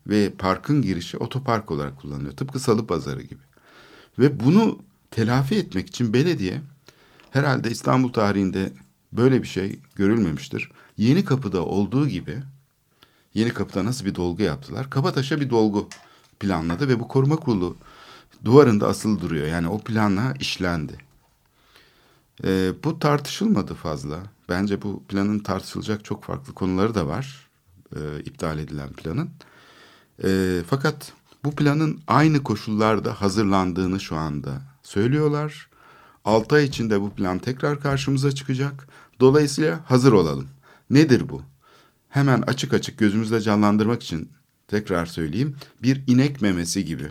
[0.07, 2.35] ve parkın girişi otopark olarak kullanılıyor.
[2.35, 3.41] Tıpkı salı pazarı gibi.
[4.19, 4.79] Ve bunu
[5.11, 6.61] telafi etmek için belediye
[7.31, 8.73] herhalde İstanbul tarihinde
[9.13, 10.71] böyle bir şey görülmemiştir.
[10.97, 12.43] Yeni Kapı'da olduğu gibi
[13.33, 14.89] Yeni Kapı'da nasıl bir dolgu yaptılar?
[14.89, 15.89] Kabataş'a bir dolgu
[16.39, 17.77] planladı ve bu koruma kurulu
[18.45, 19.47] duvarında asılı duruyor.
[19.47, 20.97] Yani o planla işlendi.
[22.43, 24.19] Ee, bu tartışılmadı fazla.
[24.49, 27.49] Bence bu planın tartışılacak çok farklı konuları da var.
[27.95, 29.29] E, iptal edilen planın.
[30.23, 35.69] E, fakat bu planın aynı koşullarda hazırlandığını şu anda söylüyorlar.
[36.25, 38.87] 6 ay içinde bu plan tekrar karşımıza çıkacak.
[39.19, 40.47] Dolayısıyla hazır olalım.
[40.89, 41.41] Nedir bu?
[42.09, 44.31] Hemen açık açık gözümüzde canlandırmak için
[44.69, 45.55] tekrar söyleyeyim.
[45.83, 47.07] Bir inek memesi gibi.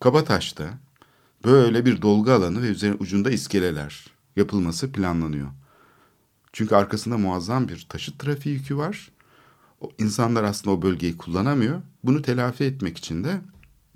[0.00, 0.78] Kabataş'ta
[1.44, 5.48] böyle bir dolgu alanı ve üzerine ucunda iskeleler yapılması planlanıyor.
[6.52, 9.10] Çünkü arkasında muazzam bir taşıt trafiği yükü var.
[9.80, 11.82] O, insanlar aslında o bölgeyi kullanamıyor.
[12.04, 13.40] Bunu telafi etmek için de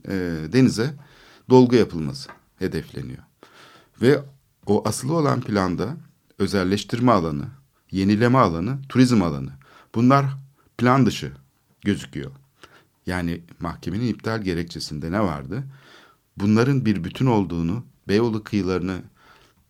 [0.09, 0.13] e,
[0.53, 0.95] denize
[1.51, 3.23] dolgu yapılması hedefleniyor.
[4.03, 4.23] Ve
[4.67, 5.97] o asılı olan planda
[6.39, 7.47] özelleştirme alanı,
[7.91, 9.51] yenileme alanı, turizm alanı.
[9.95, 10.27] Bunlar
[10.79, 11.33] plan dışı
[11.83, 12.31] gözüküyor.
[13.07, 15.65] Yani mahkemenin iptal gerekçesinde ne vardı?
[16.37, 19.03] Bunların bir bütün olduğunu, Beyoğlu kıyılarını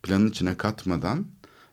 [0.02, 1.26] planın içine katmadan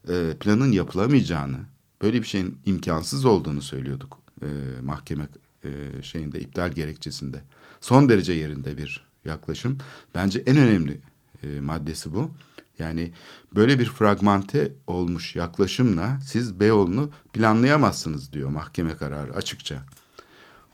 [0.10, 1.58] e, planın yapılamayacağını,
[2.02, 4.48] böyle bir şeyin imkansız olduğunu söylüyorduk e,
[4.82, 5.28] mahkeme
[5.64, 5.70] e,
[6.04, 7.42] şeyinde iptal gerekçesinde.
[7.82, 9.78] Son derece yerinde bir yaklaşım.
[10.16, 11.00] Bence en önemli
[11.44, 12.32] e, maddesi bu.
[12.80, 13.12] Yani
[13.56, 19.84] böyle bir fragmente olmuş yaklaşımla siz Beyoğlu'nu planlayamazsınız diyor mahkeme kararı açıkça.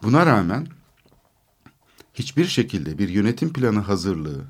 [0.03, 0.67] Buna rağmen
[2.17, 4.41] hiçbir şekilde bir yönetim planı hazırlığı,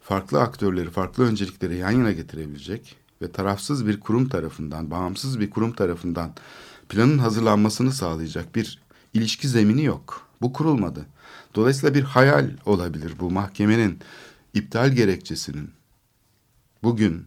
[0.00, 5.72] farklı aktörleri, farklı öncelikleri yan yana getirebilecek ve tarafsız bir kurum tarafından, bağımsız bir kurum
[5.72, 6.32] tarafından
[6.88, 8.82] planın hazırlanmasını sağlayacak bir
[9.14, 10.28] ilişki zemini yok.
[10.42, 11.06] Bu kurulmadı.
[11.54, 13.98] Dolayısıyla bir hayal olabilir bu mahkemenin
[14.54, 15.70] iptal gerekçesinin
[16.82, 17.26] bugün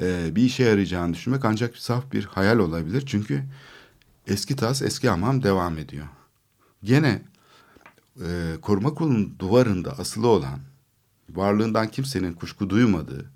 [0.00, 3.02] e, bir işe yarayacağını düşünmek ancak saf bir hayal olabilir.
[3.06, 3.44] Çünkü
[4.26, 6.06] eski tas eski hamam devam ediyor.
[6.84, 7.22] Gene
[8.16, 10.60] e, koruma kurulunun duvarında asılı olan
[11.30, 13.30] varlığından kimsenin kuşku duymadığı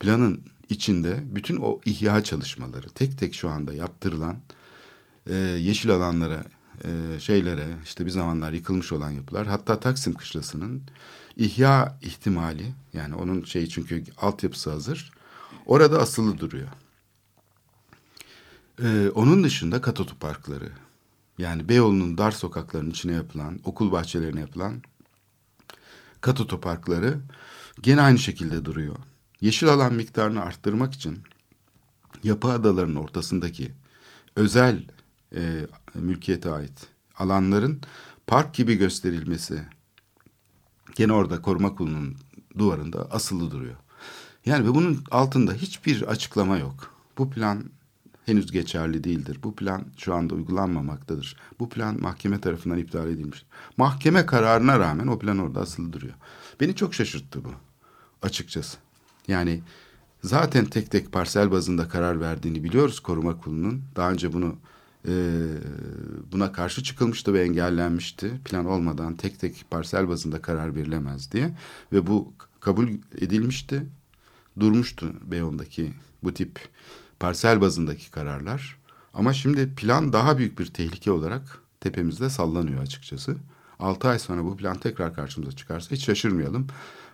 [0.00, 4.36] planın içinde bütün o ihya çalışmaları tek tek şu anda yaptırılan
[5.26, 6.44] e, yeşil alanlara
[6.84, 10.82] e, şeylere işte bir zamanlar yıkılmış olan yapılar hatta Taksim Kışlası'nın
[11.36, 15.12] ihya ihtimali yani onun şeyi çünkü altyapısı hazır
[15.66, 16.68] orada asılı duruyor.
[18.82, 20.68] Ee, onun dışında kat otoparkları
[21.40, 24.82] yani Beyoğlu'nun dar sokaklarının içine yapılan okul bahçelerine yapılan
[26.20, 27.20] kat otoparkları
[27.82, 28.96] gene aynı şekilde duruyor.
[29.40, 31.18] Yeşil alan miktarını arttırmak için
[32.22, 33.72] yapı adalarının ortasındaki
[34.36, 34.84] özel
[35.34, 37.80] e, mülkiyete ait alanların
[38.26, 39.62] park gibi gösterilmesi
[40.94, 42.16] gene orada koruma kurulunun
[42.58, 43.76] duvarında asılı duruyor.
[44.46, 46.94] Yani ve bunun altında hiçbir açıklama yok.
[47.18, 47.64] Bu plan
[48.30, 49.38] henüz geçerli değildir.
[49.42, 51.36] Bu plan şu anda uygulanmamaktadır.
[51.60, 53.44] Bu plan mahkeme tarafından iptal edilmiş.
[53.76, 56.14] Mahkeme kararına rağmen o plan orada asılı duruyor.
[56.60, 57.50] Beni çok şaşırttı bu
[58.22, 58.78] açıkçası.
[59.28, 59.62] Yani
[60.22, 63.82] zaten tek tek parsel bazında karar verdiğini biliyoruz koruma kurulunun.
[63.96, 64.56] Daha önce bunu
[65.08, 65.12] e,
[66.32, 68.40] buna karşı çıkılmıştı ve engellenmişti.
[68.44, 71.56] Plan olmadan tek tek parsel bazında karar verilemez diye.
[71.92, 72.88] Ve bu kabul
[73.20, 73.86] edilmişti.
[74.60, 76.68] Durmuştu Beyoğlu'ndaki bu tip
[77.20, 78.80] parsel bazındaki kararlar.
[79.14, 83.36] Ama şimdi plan daha büyük bir tehlike olarak tepemizde sallanıyor açıkçası.
[83.78, 86.66] Altı ay sonra bu plan tekrar karşımıza çıkarsa hiç şaşırmayalım.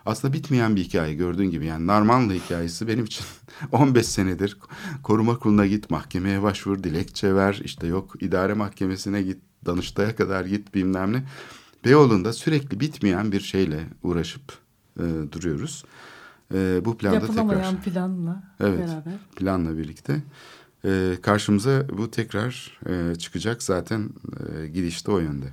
[0.06, 3.24] Aslında bitmeyen bir hikaye gördüğün gibi yani Narmanlı hikayesi benim için
[3.72, 4.56] 15 senedir
[5.02, 10.74] koruma kuruluna git mahkemeye başvur dilekçe ver işte yok idare mahkemesine git Danıştay'a kadar git
[10.74, 11.24] bilmem ne.
[11.84, 14.42] Beyoğlu'nda sürekli bitmeyen bir şeyle uğraşıp
[15.00, 15.84] e, duruyoruz.
[16.54, 17.92] E, bu planda Yapılamayan tekrar.
[17.92, 19.12] planla evet, beraber.
[19.36, 20.22] Planla birlikte.
[20.84, 24.10] E, karşımıza bu tekrar e, çıkacak zaten
[24.62, 25.46] e, gidişte o yönde.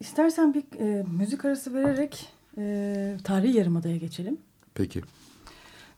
[0.00, 4.38] İstersen bir e, müzik arası vererek e, tarihi yarımadaya geçelim.
[4.74, 5.02] Peki.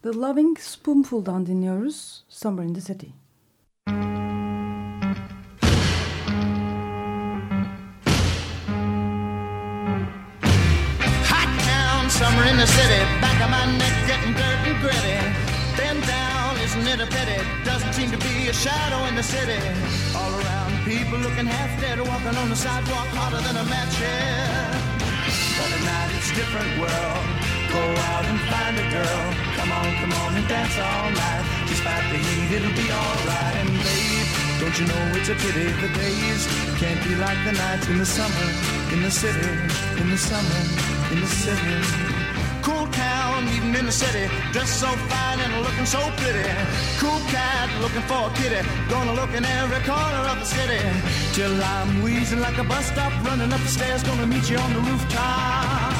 [0.02, 2.24] The Loving Spoonful'dan dinliyoruz.
[2.28, 3.06] Summer in the City.
[17.02, 17.40] A pity?
[17.64, 19.58] Doesn't seem to be a shadow in the city.
[20.14, 24.70] All around, people looking half dead, walking on the sidewalk harder than a match Yeah.
[25.58, 27.26] But at night it's a different world.
[27.74, 29.22] Go out and find a girl.
[29.58, 31.44] Come on, come on and dance all night.
[31.66, 33.54] Despite the heat, it'll be alright.
[33.62, 34.28] And babe,
[34.60, 36.42] don't you know it's a pity the days
[36.78, 38.48] can't be like the nights in the summer,
[38.94, 39.52] in the city,
[40.00, 40.60] in the summer,
[41.10, 42.21] in the city.
[42.62, 46.46] Cool town, even in the city, dressed so fine and looking so pretty.
[47.02, 50.78] Cool cat, looking for a kitty, gonna look in every corner of the city.
[51.34, 54.72] Till I'm wheezing like a bus stop, running up the stairs, gonna meet you on
[54.74, 55.92] the rooftop.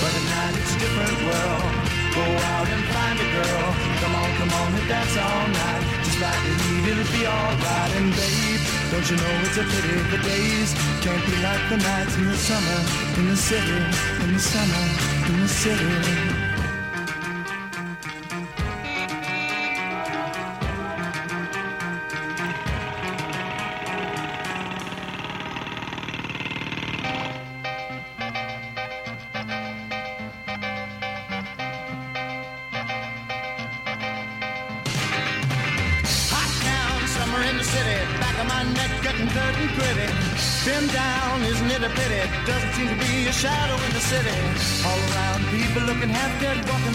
[0.00, 1.90] But at night it's a different world.
[2.14, 3.66] Go out and find a girl.
[4.00, 5.84] Come on, come on and dance all night.
[6.06, 7.92] Just like the heat, it'll be alright.
[7.98, 8.59] And babe,
[8.90, 12.36] don't you know it's a pity the days can't be like the nights in the
[12.36, 12.80] summer,
[13.18, 13.78] in the city,
[14.24, 16.39] in the summer, in the city.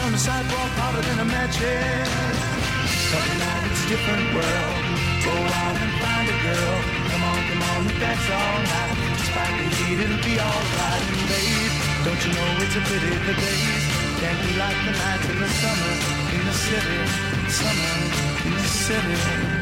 [0.06, 2.06] On the sidewalk harder than a match head.
[3.10, 4.78] But now it's a different world.
[5.26, 6.78] Go out and find a girl.
[7.10, 8.98] Come on, come on, dance all night.
[9.18, 11.06] Despite the heat, it'll be alright.
[11.10, 11.74] And babe,
[12.06, 13.84] don't you know it's a pity the days
[14.22, 15.94] can't be like the nights in the summer
[16.38, 17.02] in the city,
[17.50, 17.98] summer
[18.46, 19.55] in the city.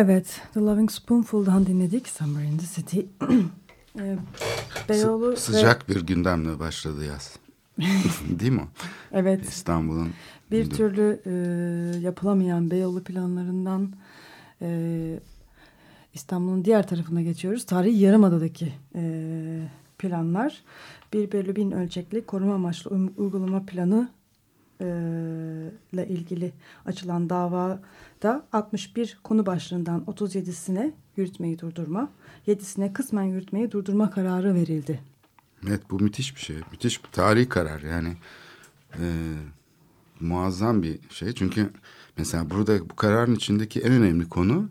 [0.00, 3.00] Evet, The Loving Spoonful'dan dinledik Summer in the City.
[4.00, 4.16] Ee,
[4.88, 7.36] Beyoğlu ve- Sı- sıcak bir gündemle başladı yaz.
[8.40, 8.66] Değil mi?
[9.12, 10.08] evet, İstanbul'un
[10.50, 10.76] bir gündemi.
[10.76, 11.32] türlü e,
[11.98, 13.92] yapılamayan Beyoğlu planlarından
[14.62, 15.20] e,
[16.14, 17.66] İstanbul'un diğer tarafına geçiyoruz.
[17.66, 19.02] Tarihi Yarımada'daki e,
[19.98, 20.62] planlar.
[21.12, 24.25] 1 bölü 1000 ölçekli koruma amaçlı uy- uygulama planı e,
[25.92, 26.52] ile ilgili
[26.86, 32.08] açılan davada 61 konu başlığından 37'sine yürütmeyi durdurma,
[32.48, 35.00] 7'sine kısmen yürütmeyi durdurma kararı verildi.
[35.68, 36.56] Evet bu müthiş bir şey.
[36.72, 38.16] Müthiş bir tarihi karar yani.
[38.94, 39.04] e,
[40.20, 41.32] muazzam bir şey.
[41.32, 41.70] Çünkü
[42.18, 44.68] mesela burada bu kararın içindeki en önemli konu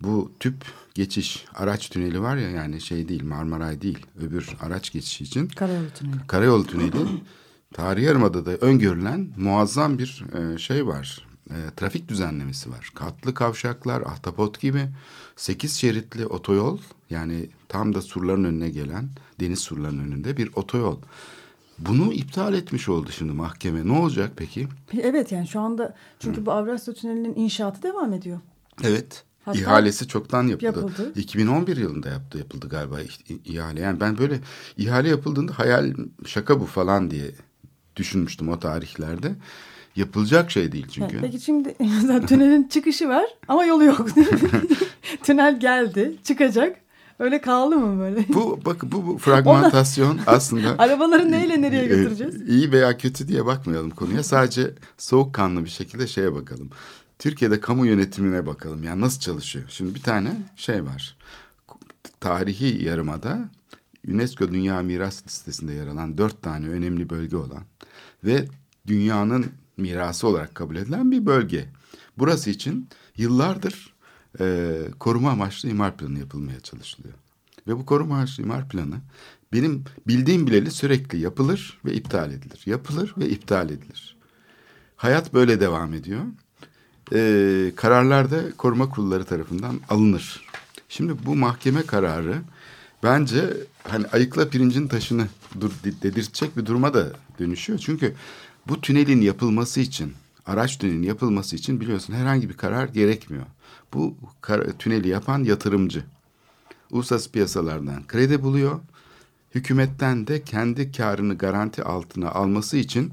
[0.00, 0.54] bu tüp
[0.94, 5.90] geçiş araç tüneli var ya yani şey değil Marmaray değil öbür araç geçişi için Karayolu
[5.90, 6.16] tüneli.
[6.26, 6.92] Karayolu Tüneli
[7.74, 11.26] Tarihi Yarımada'da öngörülen muazzam bir e, şey var.
[11.50, 12.90] E, trafik düzenlemesi var.
[12.94, 14.88] Katlı kavşaklar, ahtapot gibi.
[15.36, 16.78] Sekiz şeritli otoyol
[17.10, 19.08] yani tam da surların önüne gelen
[19.40, 20.98] deniz surlarının önünde bir otoyol.
[21.78, 23.86] Bunu iptal etmiş oldu şimdi mahkeme.
[23.86, 24.68] Ne olacak peki?
[25.00, 28.40] Evet yani şu anda çünkü bu Avrasya Tüneli'nin inşaatı devam ediyor.
[28.84, 29.24] Evet.
[29.44, 30.66] Hatta İhalesi çoktan yapıldı.
[30.66, 31.12] yapıldı.
[31.16, 32.96] 2011 yılında yaptı yapıldı galiba
[33.44, 33.80] ihale.
[33.80, 34.40] Yani ben böyle
[34.76, 35.94] ihale yapıldığında hayal
[36.26, 37.30] şaka bu falan diye
[37.98, 39.34] düşünmüştüm o tarihlerde.
[39.96, 41.20] Yapılacak şey değil çünkü.
[41.20, 44.06] Peki şimdi mesela tünelin çıkışı var ama yolu yok.
[45.22, 46.76] Tünel geldi, çıkacak.
[47.18, 48.24] Öyle kaldı mı böyle?
[48.28, 52.48] Bu bak bu, bu fragmentasyon aslında Arabaları neyle nereye e, götüreceğiz?
[52.48, 54.22] iyi veya kötü diye bakmayalım konuya.
[54.22, 56.70] Sadece soğukkanlı bir şekilde şeye bakalım.
[57.18, 58.82] Türkiye'de kamu yönetimine bakalım.
[58.82, 59.64] Yani nasıl çalışıyor?
[59.68, 61.16] Şimdi bir tane şey var.
[62.20, 63.48] Tarihi yarımada
[64.08, 67.62] UNESCO Dünya Miras Listesi'nde yer alan dört tane önemli bölge olan
[68.24, 68.48] ve
[68.86, 71.68] dünyanın mirası olarak kabul edilen bir bölge.
[72.18, 73.94] Burası için yıllardır
[74.40, 77.14] e, koruma amaçlı imar planı yapılmaya çalışılıyor.
[77.66, 78.96] Ve bu koruma amaçlı imar planı
[79.52, 82.62] benim bildiğim bileli sürekli yapılır ve iptal edilir.
[82.66, 84.16] Yapılır ve iptal edilir.
[84.96, 86.22] Hayat böyle devam ediyor.
[87.14, 90.44] Ee, kararlar da koruma kurulları tarafından alınır.
[90.88, 92.42] Şimdi bu mahkeme kararı
[93.02, 95.26] bence hani ayıkla pirincin taşını
[95.60, 97.78] dur, dedirtecek bir duruma da dönüşüyor.
[97.78, 98.14] Çünkü
[98.68, 100.12] bu tünelin yapılması için
[100.46, 103.46] araç tünelinin yapılması için biliyorsun herhangi bir karar gerekmiyor.
[103.94, 104.16] Bu
[104.78, 106.04] tüneli yapan yatırımcı.
[106.90, 108.80] Uluslararası piyasalardan kredi buluyor.
[109.54, 113.12] Hükümetten de kendi karını garanti altına alması için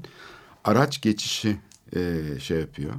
[0.64, 1.56] araç geçişi
[1.96, 2.92] e, şey yapıyor.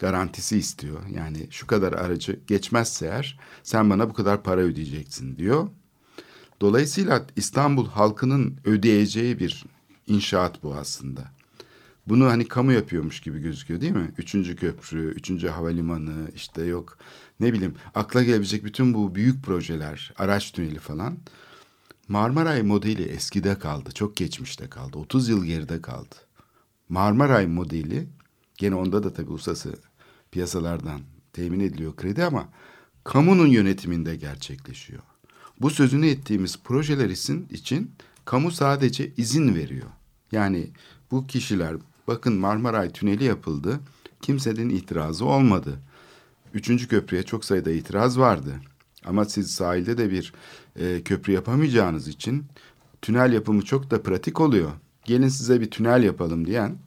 [0.00, 1.00] Garantisi istiyor.
[1.14, 5.68] Yani şu kadar aracı geçmezse eğer sen bana bu kadar para ödeyeceksin diyor.
[6.60, 9.64] Dolayısıyla İstanbul halkının ödeyeceği bir
[10.08, 11.30] inşaat bu aslında.
[12.06, 14.12] Bunu hani kamu yapıyormuş gibi gözüküyor değil mi?
[14.18, 16.98] Üçüncü köprü, üçüncü havalimanı, işte yok
[17.40, 21.18] ne bileyim akla gelebilecek bütün bu büyük projeler, araç tüneli falan.
[22.08, 26.14] Marmaray modeli eskide kaldı, çok geçmişte kaldı, 30 yıl geride kaldı.
[26.88, 28.08] Marmaray modeli,
[28.58, 29.74] gene onda da tabii uluslararası
[30.30, 31.00] piyasalardan
[31.32, 32.48] temin ediliyor kredi ama
[33.04, 35.02] kamunun yönetiminde gerçekleşiyor.
[35.60, 37.92] Bu sözünü ettiğimiz projeler için, için
[38.24, 39.88] kamu sadece izin veriyor.
[40.32, 40.70] Yani
[41.10, 41.76] bu kişiler
[42.08, 43.80] bakın Marmaray Tüneli yapıldı.
[44.22, 45.78] Kimsenin itirazı olmadı.
[46.54, 48.54] Üçüncü köprüye çok sayıda itiraz vardı.
[49.04, 50.32] Ama siz sahilde de bir
[50.76, 52.44] e, köprü yapamayacağınız için
[53.02, 54.70] tünel yapımı çok da pratik oluyor.
[55.04, 56.78] Gelin size bir tünel yapalım diyen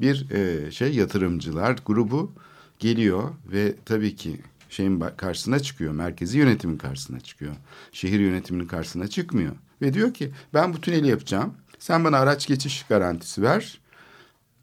[0.00, 2.32] bir e, şey yatırımcılar grubu
[2.78, 5.92] geliyor ve tabii ki şeyin karşısına çıkıyor.
[5.92, 7.54] Merkezi yönetimin karşısına çıkıyor.
[7.92, 9.52] Şehir yönetiminin karşısına çıkmıyor.
[9.82, 11.54] Ve diyor ki ben bu tüneli yapacağım.
[11.84, 13.80] Sen bana araç geçiş garantisi ver.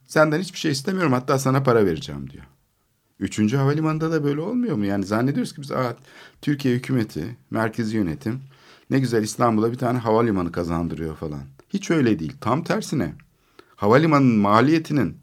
[0.07, 2.43] Senden hiçbir şey istemiyorum hatta sana para vereceğim diyor.
[3.19, 4.85] Üçüncü havalimanında da böyle olmuyor mu?
[4.85, 5.95] Yani zannediyoruz ki biz Aa,
[6.41, 8.39] Türkiye hükümeti, merkezi yönetim
[8.89, 11.41] ne güzel İstanbul'a bir tane havalimanı kazandırıyor falan.
[11.69, 12.33] Hiç öyle değil.
[12.41, 13.13] Tam tersine
[13.75, 15.17] havalimanının maliyetinin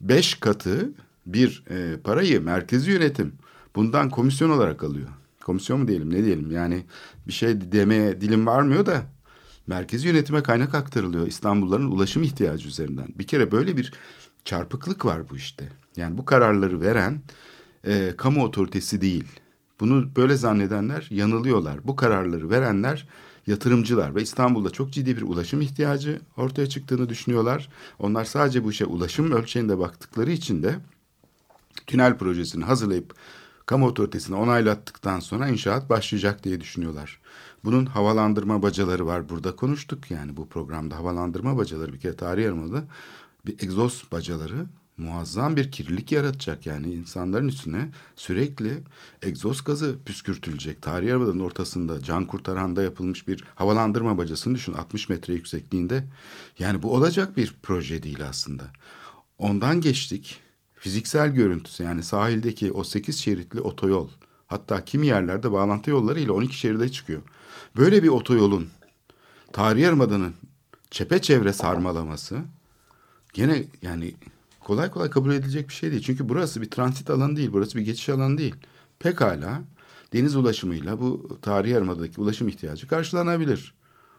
[0.00, 0.92] beş katı
[1.26, 3.32] bir e, parayı merkezi yönetim
[3.76, 5.08] bundan komisyon olarak alıyor.
[5.44, 6.84] Komisyon mu diyelim ne diyelim yani
[7.26, 9.02] bir şey demeye dilim varmıyor da
[9.70, 13.08] merkezi yönetime kaynak aktarılıyor İstanbulluların ulaşım ihtiyacı üzerinden.
[13.18, 13.92] Bir kere böyle bir
[14.44, 15.68] çarpıklık var bu işte.
[15.96, 17.20] Yani bu kararları veren
[17.84, 19.24] e, kamu otoritesi değil.
[19.80, 21.78] Bunu böyle zannedenler yanılıyorlar.
[21.84, 23.08] Bu kararları verenler
[23.46, 27.68] yatırımcılar ve İstanbul'da çok ciddi bir ulaşım ihtiyacı ortaya çıktığını düşünüyorlar.
[27.98, 30.76] Onlar sadece bu işe ulaşım ölçeğinde baktıkları için de
[31.86, 33.14] tünel projesini hazırlayıp
[33.66, 37.20] kamu otoritesine onaylattıktan sonra inşaat başlayacak diye düşünüyorlar.
[37.64, 39.28] Bunun havalandırma bacaları var.
[39.28, 42.84] Burada konuştuk yani bu programda havalandırma bacaları bir kere tarih yarımada
[43.46, 48.82] bir egzoz bacaları muazzam bir kirlilik yaratacak yani insanların üstüne sürekli
[49.22, 50.82] egzoz gazı püskürtülecek.
[50.82, 56.04] Tarih Yarımada'nın ortasında can kurtaranda yapılmış bir havalandırma bacasını düşün 60 metre yüksekliğinde.
[56.58, 58.64] Yani bu olacak bir proje değil aslında.
[59.38, 60.40] Ondan geçtik
[60.74, 64.08] fiziksel görüntüsü yani sahildeki o 8 şeritli otoyol
[64.46, 67.22] hatta kimi yerlerde bağlantı yolları ile 12 şeride çıkıyor.
[67.76, 68.68] Böyle bir otoyolun
[69.52, 70.34] Tarih Yarımada'nın
[70.90, 72.38] çepeçevre sarmalaması
[73.32, 74.14] gene yani
[74.60, 76.02] kolay kolay kabul edilecek bir şey değil.
[76.02, 78.54] Çünkü burası bir transit alanı değil, burası bir geçiş alanı değil.
[78.98, 79.62] Pekala
[80.12, 83.74] deniz ulaşımıyla bu Tarih Yarımada'daki ulaşım ihtiyacı karşılanabilir.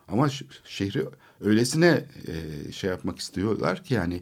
[0.07, 0.29] Ama
[0.63, 1.05] şehri
[1.41, 4.21] öylesine e, şey yapmak istiyorlar ki yani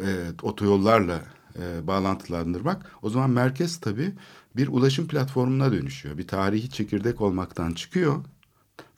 [0.00, 1.22] e, otoyollarla
[1.58, 2.90] e, bağlantılandırmak.
[3.02, 4.12] O zaman merkez tabii
[4.56, 6.18] bir ulaşım platformuna dönüşüyor.
[6.18, 8.24] Bir tarihi çekirdek olmaktan çıkıyor.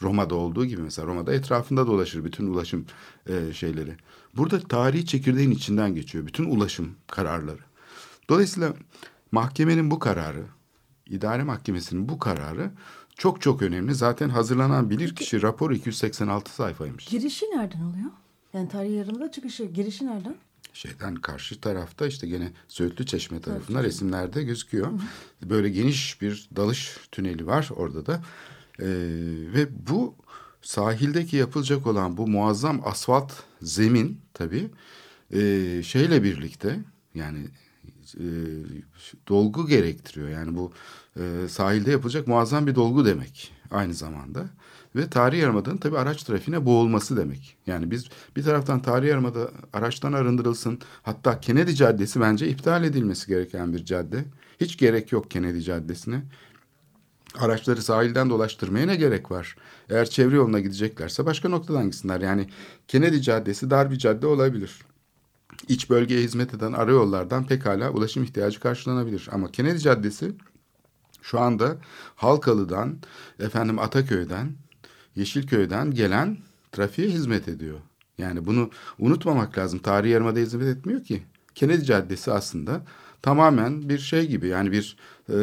[0.03, 2.87] Roma'da olduğu gibi mesela Roma'da etrafında dolaşır bütün ulaşım
[3.29, 3.97] e, şeyleri.
[4.37, 7.61] Burada tarihi çekirdeğin içinden geçiyor bütün ulaşım kararları.
[8.29, 8.75] Dolayısıyla
[9.33, 10.45] mahkemenin bu kararı,
[11.07, 12.71] idare mahkemesinin bu kararı
[13.15, 13.95] çok çok önemli.
[13.95, 17.05] Zaten hazırlanan bilirkişi raporu 286 sayfaymış.
[17.05, 18.11] Girişi nereden oluyor?
[18.53, 20.35] Yani tarihi yarımda çıkışı, girişi nereden?
[20.75, 24.93] şeyden karşı tarafta işte gene Söğütlü Çeşme tarafında resimlerde gözüküyor.
[25.43, 28.23] Böyle geniş bir dalış tüneli var orada da.
[28.81, 28.87] Ee,
[29.55, 30.15] ve bu
[30.63, 33.33] sahildeki yapılacak olan bu muazzam asfalt
[33.63, 34.71] zemin tabii
[35.33, 36.81] e, şeyle birlikte
[37.15, 37.39] yani
[38.15, 38.27] e,
[39.29, 40.29] dolgu gerektiriyor.
[40.29, 40.73] Yani bu
[41.17, 44.45] e, sahilde yapılacak muazzam bir dolgu demek aynı zamanda.
[44.97, 47.57] Ve tarihi yarımadanın tabii araç trafiğine boğulması demek.
[47.67, 50.79] Yani biz bir taraftan tarihi yarımada araçtan arındırılsın.
[51.03, 54.25] Hatta Kennedy Caddesi bence iptal edilmesi gereken bir cadde.
[54.61, 56.23] Hiç gerek yok Kennedy Caddesi'ne.
[57.39, 59.57] Araçları sahilden dolaştırmaya ne gerek var?
[59.91, 62.21] Eğer çevre yoluna gideceklerse başka noktadan gitsinler.
[62.21, 62.49] Yani
[62.89, 64.83] Kennedy Caddesi dar bir cadde olabilir.
[65.69, 69.29] İç bölgeye hizmet eden arayollardan pekala ulaşım ihtiyacı karşılanabilir.
[69.33, 70.33] Ama Kennedy Caddesi
[71.23, 71.77] şu anda
[72.17, 72.99] Halkalı'dan,
[73.41, 74.53] efendim Ataköy'den,
[75.17, 76.39] Yeşilköy'den gelen
[76.73, 77.79] trafiğe hizmet ediyor.
[78.19, 79.79] Yani bunu unutmamak lazım.
[79.79, 81.23] Tarihi Yarımada hizmet etmiyor ki.
[81.55, 82.85] Kennedy Caddesi aslında
[83.23, 84.97] tamamen bir şey gibi yani bir
[85.29, 85.37] e,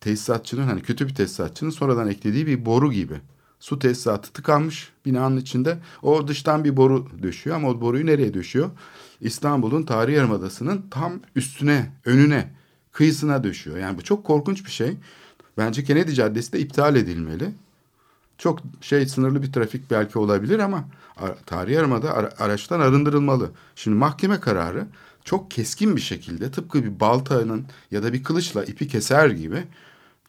[0.00, 3.20] tesisatçının hani kötü bir tesisatçının sonradan eklediği bir boru gibi.
[3.60, 5.78] Su tesisatı tıkanmış binanın içinde.
[6.02, 8.70] O dıştan bir boru döşüyor ama o boruyu nereye döşüyor?
[9.20, 12.50] İstanbul'un tarihi yarımadasının tam üstüne, önüne,
[12.92, 13.76] kıyısına döşüyor.
[13.76, 14.96] Yani bu çok korkunç bir şey.
[15.58, 17.50] Bence Kennedy Caddesi de iptal edilmeli.
[18.38, 20.84] Çok şey sınırlı bir trafik belki olabilir ama
[21.46, 23.50] tarihi yarımada ara- araçtan arındırılmalı.
[23.76, 24.86] Şimdi mahkeme kararı
[25.28, 29.64] çok keskin bir şekilde tıpkı bir baltanın ya da bir kılıçla ipi keser gibi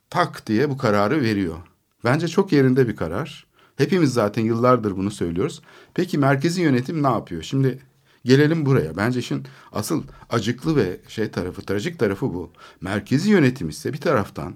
[0.10, 1.58] tak diye bu kararı veriyor.
[2.04, 3.46] Bence çok yerinde bir karar.
[3.76, 5.62] Hepimiz zaten yıllardır bunu söylüyoruz.
[5.94, 7.44] Peki merkezi yönetim ne yapıyor?
[7.44, 7.80] Şimdi
[8.26, 8.98] gelelim buraya.
[8.98, 12.52] Bence işin asıl acıklı ve şey tarafı, trajik tarafı bu.
[12.82, 14.54] Merkezi yönetim ise bir taraftan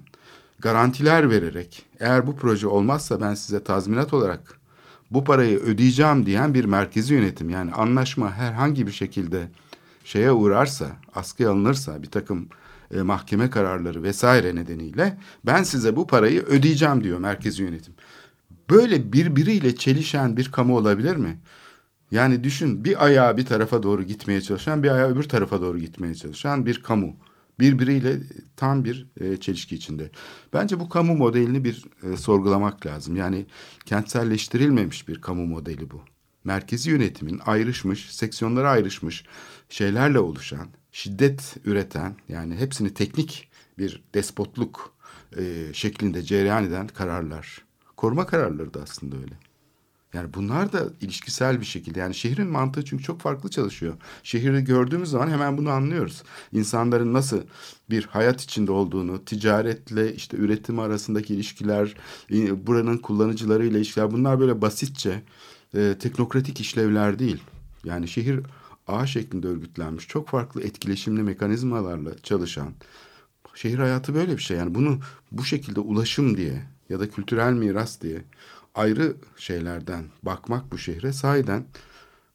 [0.58, 4.60] garantiler vererek eğer bu proje olmazsa ben size tazminat olarak
[5.10, 9.48] bu parayı ödeyeceğim diyen bir merkezi yönetim yani anlaşma herhangi bir şekilde
[10.04, 12.48] şeye uğrarsa, askıya alınırsa bir takım
[12.94, 17.94] e, mahkeme kararları vesaire nedeniyle ben size bu parayı ödeyeceğim diyor merkezi yönetim.
[18.70, 21.38] Böyle birbiriyle çelişen bir kamu olabilir mi?
[22.10, 26.14] Yani düşün bir ayağı bir tarafa doğru gitmeye çalışan bir ayağı öbür tarafa doğru gitmeye
[26.14, 27.16] çalışan bir kamu.
[27.60, 28.20] Birbiriyle
[28.56, 30.10] tam bir e, çelişki içinde.
[30.52, 33.16] Bence bu kamu modelini bir e, sorgulamak lazım.
[33.16, 33.46] Yani
[33.84, 36.02] kentselleştirilmemiş bir kamu modeli bu.
[36.44, 39.24] Merkezi yönetimin ayrışmış, seksiyonlara ayrışmış
[39.74, 43.48] şeylerle oluşan, şiddet üreten yani hepsini teknik
[43.78, 44.94] bir despotluk
[45.38, 47.64] e, şeklinde cereyan eden kararlar.
[47.96, 49.34] Koruma kararları da aslında öyle.
[50.12, 53.94] Yani bunlar da ilişkisel bir şekilde yani şehrin mantığı çünkü çok farklı çalışıyor.
[54.22, 56.22] Şehri gördüğümüz zaman hemen bunu anlıyoruz.
[56.52, 57.42] İnsanların nasıl
[57.90, 61.94] bir hayat içinde olduğunu, ticaretle işte üretim arasındaki ilişkiler,
[62.32, 65.22] e, buranın kullanıcılarıyla ilişkiler bunlar böyle basitçe
[65.74, 67.42] e, teknokratik işlevler değil.
[67.84, 68.40] Yani şehir
[68.88, 72.72] ağ şeklinde örgütlenmiş çok farklı etkileşimli mekanizmalarla çalışan
[73.54, 74.56] şehir hayatı böyle bir şey.
[74.56, 74.98] Yani bunu
[75.32, 78.24] bu şekilde ulaşım diye ya da kültürel miras diye
[78.74, 81.64] ayrı şeylerden bakmak bu şehre sahiden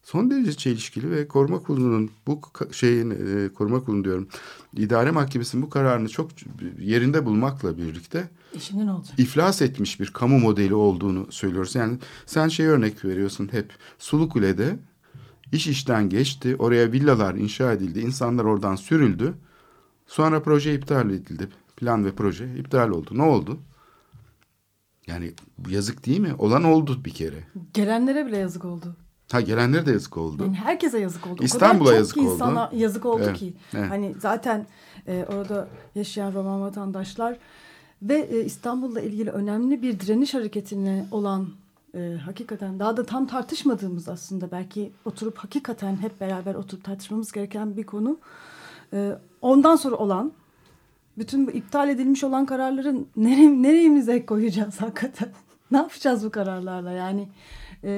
[0.02, 2.40] son derece çelişkili ve koruma kurulunun bu
[2.72, 4.28] şeyin e, koruma kurulu diyorum
[4.76, 6.30] idare mahkemesinin bu kararını çok
[6.80, 9.18] yerinde bulmakla birlikte İşinin olacak.
[9.18, 11.74] iflas etmiş bir kamu modeli olduğunu söylüyoruz.
[11.74, 14.78] Yani sen şey örnek veriyorsun hep Sulukule'de
[15.52, 16.56] iş işten geçti.
[16.58, 18.00] Oraya villalar inşa edildi.
[18.00, 19.34] insanlar oradan sürüldü.
[20.06, 21.48] Sonra proje iptal edildi.
[21.76, 23.10] Plan ve proje iptal oldu.
[23.12, 23.58] Ne oldu?
[25.06, 25.32] Yani
[25.68, 26.34] yazık değil mi?
[26.38, 27.44] Olan oldu bir kere.
[27.74, 28.96] Gelenlere bile yazık oldu.
[29.32, 30.42] Ha gelenlere de yazık oldu.
[30.42, 31.42] Yani herkese yazık oldu.
[31.42, 32.34] İstanbul'a yazık oldu.
[32.34, 33.54] insana yazık oldu Evet, ki.
[33.74, 33.90] evet.
[33.90, 34.66] Hani zaten
[35.06, 37.38] e, orada yaşayan Roman vatandaşlar
[38.02, 41.48] ve e, İstanbul'la ilgili önemli bir direniş hareketine olan
[41.94, 47.76] e, hakikaten daha da tam tartışmadığımız aslında belki oturup hakikaten hep beraber oturup tartışmamız gereken
[47.76, 48.18] bir konu.
[48.92, 50.32] E, ondan sonra olan
[51.18, 55.28] bütün bu iptal edilmiş olan kararların nere, nereyimize koyacağız hakikaten?
[55.70, 56.92] ne yapacağız bu kararlarla?
[56.92, 57.28] Yani
[57.84, 57.90] e,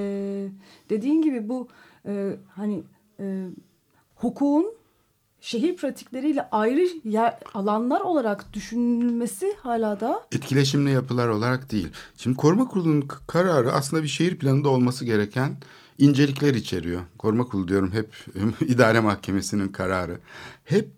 [0.90, 1.68] dediğin gibi bu
[2.06, 2.82] e, hani
[3.20, 3.46] e,
[4.16, 4.81] hukukun
[5.42, 11.88] şehir pratikleriyle ayrı yer, alanlar olarak düşünülmesi hala da etkileşimli yapılar olarak değil.
[12.16, 15.56] Şimdi koruma kurulunun kararı aslında bir şehir planında olması gereken
[15.98, 17.02] incelikler içeriyor.
[17.18, 18.16] Koruma kurulu diyorum hep
[18.68, 20.18] idare mahkemesinin kararı.
[20.64, 20.90] Hep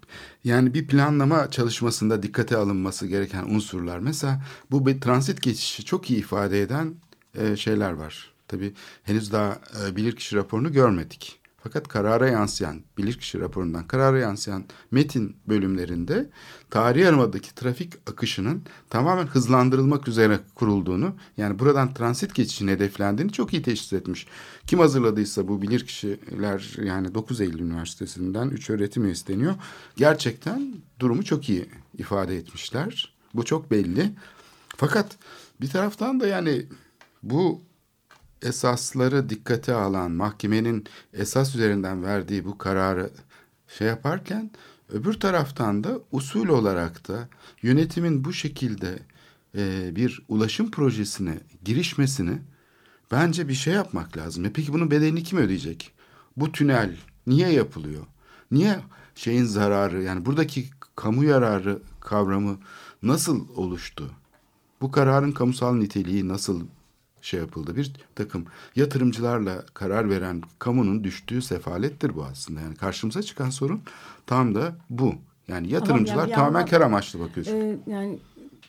[0.45, 3.99] yani bir planlama çalışmasında dikkate alınması gereken unsurlar.
[3.99, 6.95] Mesela bu bir transit geçişi çok iyi ifade eden
[7.35, 8.33] e, şeyler var.
[8.49, 11.44] Tabii henüz daha e, bilirkişi raporunu görmedik.
[11.65, 16.31] Fakat karara yansıyan, bilirkişi raporundan karara yansıyan metin bölümlerinde
[16.71, 23.63] tarihi yarımadaki trafik akışının tamamen hızlandırılmak üzere kurulduğunu, yani buradan transit geçişin hedeflendiğini çok iyi
[23.63, 24.27] teşhis etmiş.
[24.67, 29.55] Kim hazırladıysa bu bilirkişiler yani 9 Eylül Üniversitesi'nden 3 öğretim üyesi deniyor.
[29.97, 33.15] Gerçekten durumu çok iyi ifade etmişler.
[33.35, 34.13] Bu çok belli.
[34.77, 35.17] Fakat
[35.61, 36.67] bir taraftan da yani
[37.23, 37.63] bu
[38.45, 43.11] esasları dikkate alan mahkemenin esas üzerinden verdiği bu kararı
[43.69, 44.51] şey yaparken
[44.89, 47.29] öbür taraftan da usul olarak da
[47.63, 48.99] yönetimin bu şekilde
[49.57, 52.39] e, bir ulaşım projesine girişmesini
[53.13, 54.45] bence bir şey yapmak lazım.
[54.45, 55.93] E peki bunun bedelini kim ödeyecek?
[56.37, 58.07] Bu tünel niye yapılıyor?
[58.51, 58.79] Niye
[59.15, 60.65] şeyin zararı yani buradaki
[60.97, 62.59] kamu yararı kavramı
[63.03, 64.11] nasıl oluştu?
[64.81, 66.67] Bu kararın kamusal niteliği nasıl
[67.25, 67.77] şey yapıldı?
[67.77, 68.45] Bir takım
[68.77, 72.61] yatırımcılarla karar veren kamunun düştüğü sefalettir bu aslında.
[72.61, 73.81] Yani karşımıza çıkan sorun
[74.27, 75.15] tam da bu.
[75.49, 77.47] Yani yatırımcılar bir tamamen yandan- kar amaçlı bakıyor.
[77.47, 78.19] e, yani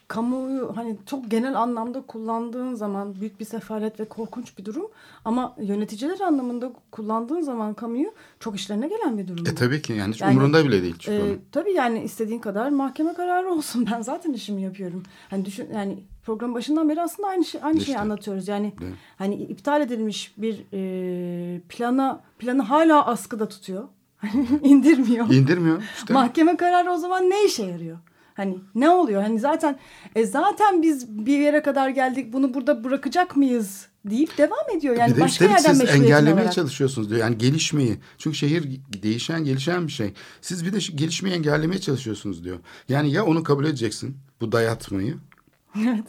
[0.08, 4.88] kamuoyu hani çok genel anlamda kullandığın zaman büyük bir sefalet ve korkunç bir durum.
[5.26, 9.48] Ama yöneticiler anlamında kullandığın zaman kamuyu çok işlerine gelen bir durum.
[9.48, 10.96] E tabii ki yani hiç Yani, umurunda bile değil.
[11.00, 11.42] Çünkü Ee, onun.
[11.52, 13.88] tabii yani istediğin kadar mahkeme kararı olsun.
[13.92, 15.04] Ben zaten işimi yapıyorum.
[15.30, 18.00] Hani düşün yani program başından beri aslında aynı şey aynı şeyi İşte.
[18.00, 18.48] anlatıyoruz.
[18.48, 18.94] Yani mi?
[19.18, 23.84] hani iptal edilmiş bir e, plana planı hala askıda tutuyor.
[24.64, 25.30] indirmiyor.
[25.30, 25.84] İndirmiyor.
[25.98, 26.14] İşte.
[26.14, 27.98] Mahkeme kararı o zaman ne işe yarıyor?
[28.34, 29.22] Hani ne oluyor?
[29.22, 29.80] Hani zaten
[30.16, 32.34] e zaten biz bir yere kadar geldik.
[32.34, 34.96] Bunu burada bırakacak mıyız deyip devam ediyor.
[34.96, 36.54] Yani bir de başka üstelik yerden siz engellemeye alarak.
[36.54, 37.22] çalışıyorsunuz diyor.
[37.22, 37.98] Yani gelişmeyi.
[38.18, 40.14] Çünkü şehir değişen gelişen bir şey.
[40.42, 42.60] Siz bir de gelişmeyi engellemeye çalışıyorsunuz diyor.
[42.90, 45.16] Yani ya onu kabul edeceksin bu dayatmayı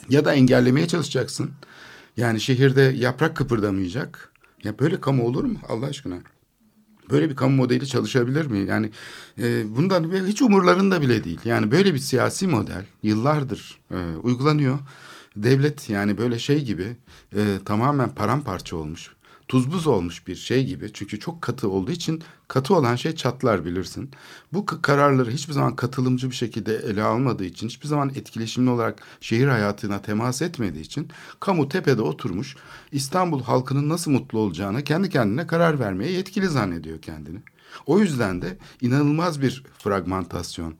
[0.08, 1.50] ya da engellemeye çalışacaksın.
[2.16, 4.32] Yani şehirde yaprak kıpırdamayacak.
[4.64, 6.16] Ya böyle kamu olur mu Allah aşkına?
[7.10, 8.58] Böyle bir kamu modeli çalışabilir mi?
[8.58, 8.90] Yani
[9.38, 11.40] e, bundan hiç umurlarında bile değil.
[11.44, 14.78] Yani böyle bir siyasi model yıllardır e, uygulanıyor.
[15.36, 16.96] Devlet yani böyle şey gibi
[17.36, 19.15] e, tamamen paramparça olmuş.
[19.48, 20.90] Tuz buz olmuş bir şey gibi.
[20.92, 24.10] Çünkü çok katı olduğu için katı olan şey çatlar bilirsin.
[24.52, 29.46] Bu kararları hiçbir zaman katılımcı bir şekilde ele almadığı için, hiçbir zaman etkileşimli olarak şehir
[29.48, 31.08] hayatına temas etmediği için
[31.40, 32.56] kamu tepede oturmuş
[32.92, 37.38] İstanbul halkının nasıl mutlu olacağına kendi kendine karar vermeye yetkili zannediyor kendini.
[37.86, 40.74] O yüzden de inanılmaz bir fragmentasyon,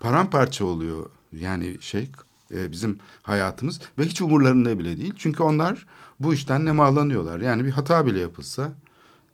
[0.00, 2.10] paramparça oluyor yani şey
[2.54, 5.14] e, bizim hayatımız ve hiç umurlarında bile değil.
[5.16, 5.86] Çünkü onlar
[6.20, 7.40] bu işten nemalanıyorlar.
[7.40, 8.72] Yani bir hata bile yapılsa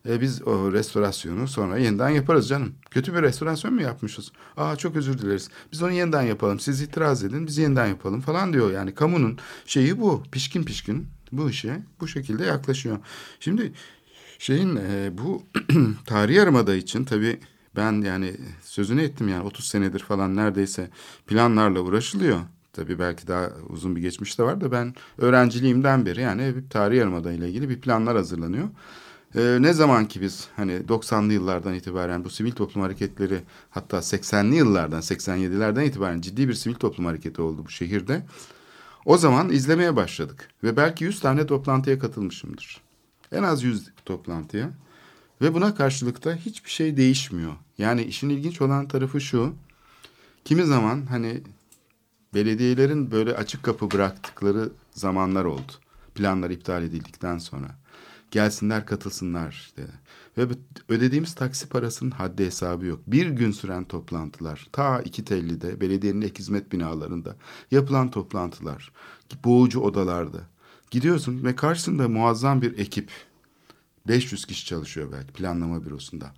[0.09, 2.75] e, biz o restorasyonu sonra yeniden yaparız canım.
[2.91, 4.33] Kötü bir restorasyon mu yapmışız?
[4.57, 5.49] Aa çok özür dileriz.
[5.73, 6.61] Biz onu yeniden yapalım.
[6.61, 8.73] Siz itiraz edin biz yeniden yapalım falan diyor.
[8.73, 10.23] Yani kamunun şeyi bu.
[10.33, 12.99] Pişkin pişkin bu işe bu şekilde yaklaşıyor.
[13.41, 13.73] Şimdi
[14.39, 15.43] şeyin e, bu
[16.07, 17.41] tarihi yarımada için tabii
[17.77, 20.91] ben yani sözünü ettim yani 30 senedir falan neredeyse
[21.27, 22.41] planlarla uğraşılıyor.
[22.75, 26.99] Tabii belki daha uzun bir geçmiş de var da ben öğrenciliğimden beri yani hep tarihi
[26.99, 28.69] yarımada ile ilgili bir planlar hazırlanıyor.
[29.37, 34.55] Ee, ne zaman ki biz hani 90'lı yıllardan itibaren bu sivil toplum hareketleri hatta 80'li
[34.57, 38.23] yıllardan 87'lerden itibaren ciddi bir sivil toplum hareketi oldu bu şehirde.
[39.05, 42.81] O zaman izlemeye başladık ve belki 100 tane toplantıya katılmışımdır.
[43.33, 44.71] En az 100 toplantıya
[45.43, 47.53] ve buna karşılıkta hiçbir şey değişmiyor.
[47.79, 49.55] Yani işin ilginç olan tarafı şu.
[50.45, 51.43] Kimi zaman hani
[52.35, 55.73] belediyelerin böyle açık kapı bıraktıkları zamanlar oldu.
[56.15, 57.69] Planlar iptal edildikten sonra.
[58.31, 59.83] Gelsinler katılsınlar işte.
[60.39, 60.47] Ve
[60.89, 63.01] ödediğimiz taksi parasının haddi hesabı yok.
[63.07, 64.67] Bir gün süren toplantılar.
[64.73, 67.37] Ta iki tellide belediyenin ek hizmet binalarında
[67.71, 68.93] yapılan toplantılar.
[69.45, 70.41] Boğucu odalarda.
[70.91, 73.11] Gidiyorsun ve karşısında muazzam bir ekip.
[74.09, 76.35] 500 kişi çalışıyor belki planlama bürosunda.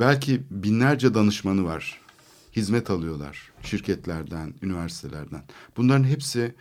[0.00, 2.00] Belki binlerce danışmanı var.
[2.56, 5.42] Hizmet alıyorlar şirketlerden, üniversitelerden.
[5.76, 6.54] Bunların hepsi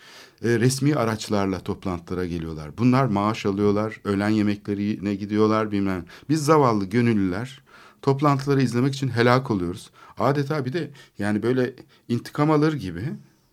[0.43, 2.77] e, resmi araçlarla toplantılara geliyorlar.
[2.77, 6.05] Bunlar maaş alıyorlar, öğlen yemeklerine gidiyorlar bilmem.
[6.29, 7.63] Biz zavallı gönüllüler
[8.01, 9.89] toplantıları izlemek için helak oluyoruz.
[10.17, 11.73] Adeta bir de yani böyle
[12.09, 13.03] intikam alır gibi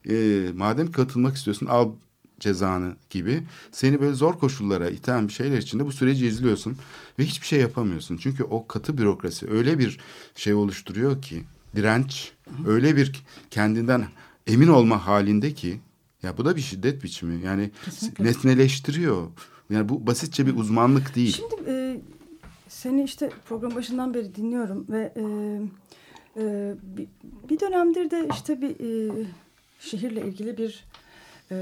[0.08, 1.92] e, madem katılmak istiyorsun al
[2.40, 3.42] cezanı gibi
[3.72, 6.76] seni böyle zor koşullara iten bir şeyler içinde bu süreci izliyorsun
[7.18, 8.16] ve hiçbir şey yapamıyorsun.
[8.16, 10.00] Çünkü o katı bürokrasi öyle bir
[10.34, 11.44] şey oluşturuyor ki
[11.76, 12.32] direnç
[12.66, 14.04] öyle bir kendinden
[14.46, 15.80] emin olma halinde ki
[16.22, 17.44] ya bu da bir şiddet biçimi.
[17.44, 18.24] Yani Kesinlikle.
[18.24, 19.28] nesneleştiriyor.
[19.70, 21.36] Yani bu basitçe bir uzmanlık değil.
[21.36, 22.00] Şimdi e,
[22.68, 25.22] seni işte program başından beri dinliyorum ve e,
[26.36, 27.06] e, bir,
[27.50, 29.26] bir dönemdir de işte bir e,
[29.80, 30.84] şehirle ilgili bir
[31.50, 31.56] e,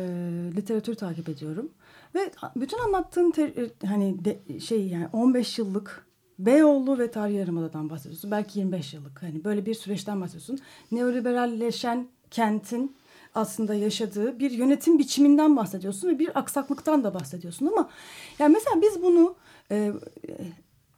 [0.57, 1.68] literatür takip ediyorum
[2.14, 6.07] ve bütün anlattığın ter- e, hani de, şey yani 15 yıllık
[6.39, 8.30] Beyoğlu ve Tarihi Yarımada'dan bahsediyorsun.
[8.30, 9.22] Belki 25 yıllık.
[9.22, 10.59] Hani böyle bir süreçten bahsediyorsun.
[10.93, 12.97] Neoliberalleşen kentin
[13.34, 17.91] aslında yaşadığı bir yönetim biçiminden bahsediyorsun ve bir aksaklıktan da bahsediyorsun ama
[18.39, 19.34] yani mesela biz bunu
[19.70, 19.93] e,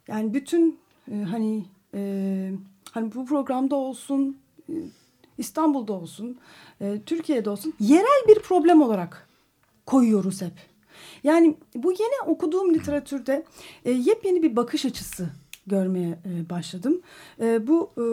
[0.07, 0.79] yani bütün
[1.11, 2.51] e, hani e,
[2.91, 4.37] hani bu programda olsun
[4.69, 4.73] e,
[5.37, 6.37] İstanbul'da olsun
[6.81, 9.29] e, Türkiye'de olsun yerel bir problem olarak
[9.85, 10.70] koyuyoruz hep.
[11.23, 13.45] Yani bu yeni okuduğum literatürde
[13.85, 15.29] e, yepyeni bir bakış açısı
[15.67, 17.01] görmeye e, başladım.
[17.41, 18.03] E, bu e,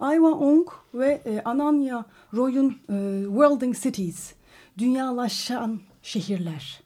[0.00, 2.04] Ayva Ong ve e, Ananya
[2.34, 4.32] Roy'un e, Worlding Cities,
[4.78, 6.82] Dünyalaşan Şehirler,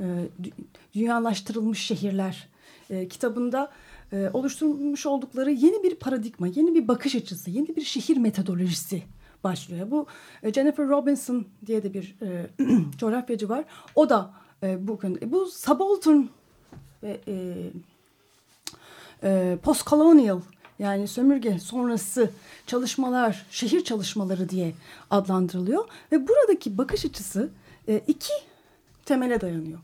[0.00, 0.04] e,
[0.42, 0.52] dü-
[0.94, 2.48] Dünyalaştırılmış Şehirler
[2.90, 3.70] e, kitabında
[4.12, 9.02] e, oluşturmuş oldukları yeni bir paradigma, yeni bir bakış açısı, yeni bir şehir metodolojisi
[9.44, 9.90] başlıyor.
[9.90, 10.06] Bu
[10.42, 12.46] e, Jennifer Robinson diye de bir e,
[12.98, 13.64] coğrafyacı var.
[13.94, 15.32] O da e, bu konuda.
[15.32, 16.22] Bu subaltern
[17.02, 17.34] ve e,
[19.22, 20.40] e, postcolonial
[20.78, 22.30] yani sömürge sonrası
[22.66, 24.74] çalışmalar, şehir çalışmaları diye
[25.10, 25.84] adlandırılıyor.
[26.12, 27.50] Ve buradaki bakış açısı
[27.88, 28.32] e, iki
[29.04, 29.78] temele dayanıyor.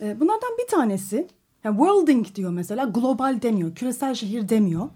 [0.00, 1.28] E, bunlardan bir tanesi
[1.64, 4.88] yani worlding diyor mesela global demiyor küresel şehir demiyor.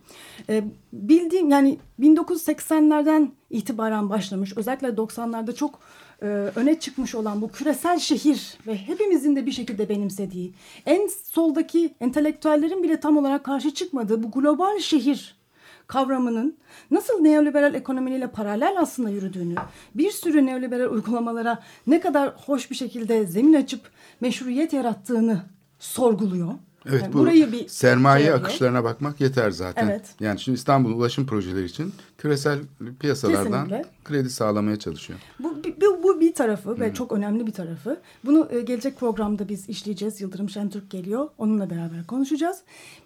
[0.48, 5.78] E, bildiğim yani 1980'lerden itibaren başlamış özellikle 90'larda çok
[6.22, 10.54] e, öne çıkmış olan bu küresel şehir ve hepimizin de bir şekilde benimsediği
[10.86, 15.42] en soldaki entelektüellerin bile tam olarak karşı çıkmadığı bu global şehir
[15.86, 16.56] kavramının
[16.90, 19.54] nasıl neoliberal ekonomiyle paralel aslında yürüdüğünü,
[19.94, 23.80] bir sürü neoliberal uygulamalara ne kadar hoş bir şekilde zemin açıp
[24.20, 25.42] meşruiyet yarattığını
[25.78, 26.54] sorguluyor.
[26.86, 29.88] Evet Yani bu burayı bir sermaye şey akışlarına bakmak yeter zaten.
[29.88, 30.14] Evet.
[30.20, 32.58] Yani şimdi İstanbul ulaşım projeleri için küresel
[33.00, 33.84] piyasalardan Kesinlikle.
[34.04, 35.18] kredi sağlamaya çalışıyor.
[35.38, 38.00] Bu, bu, bu bir tarafı ve çok önemli bir tarafı.
[38.24, 40.20] Bunu e, gelecek programda biz işleyeceğiz.
[40.20, 41.28] Yıldırım Şentürk geliyor.
[41.38, 42.58] Onunla beraber konuşacağız.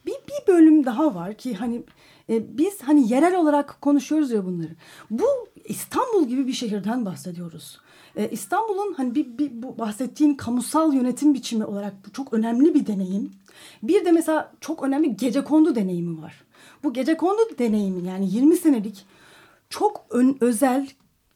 [0.07, 1.83] Bir, bir bölüm daha var ki hani
[2.31, 4.77] e, biz hani yerel olarak konuşuyoruz ya bunları.
[5.11, 5.25] Bu
[5.65, 7.81] İstanbul gibi bir şehirden bahsediyoruz.
[8.17, 12.87] E, İstanbul'un hani bir, bir bu bahsettiğin kamusal yönetim biçimi olarak bu çok önemli bir
[12.87, 13.33] deneyim.
[13.83, 16.45] Bir de mesela çok önemli gece kondu deneyimi var.
[16.85, 19.07] Bu gece kondu deneyimi yani 20 senelik
[19.71, 20.89] çok ön, özel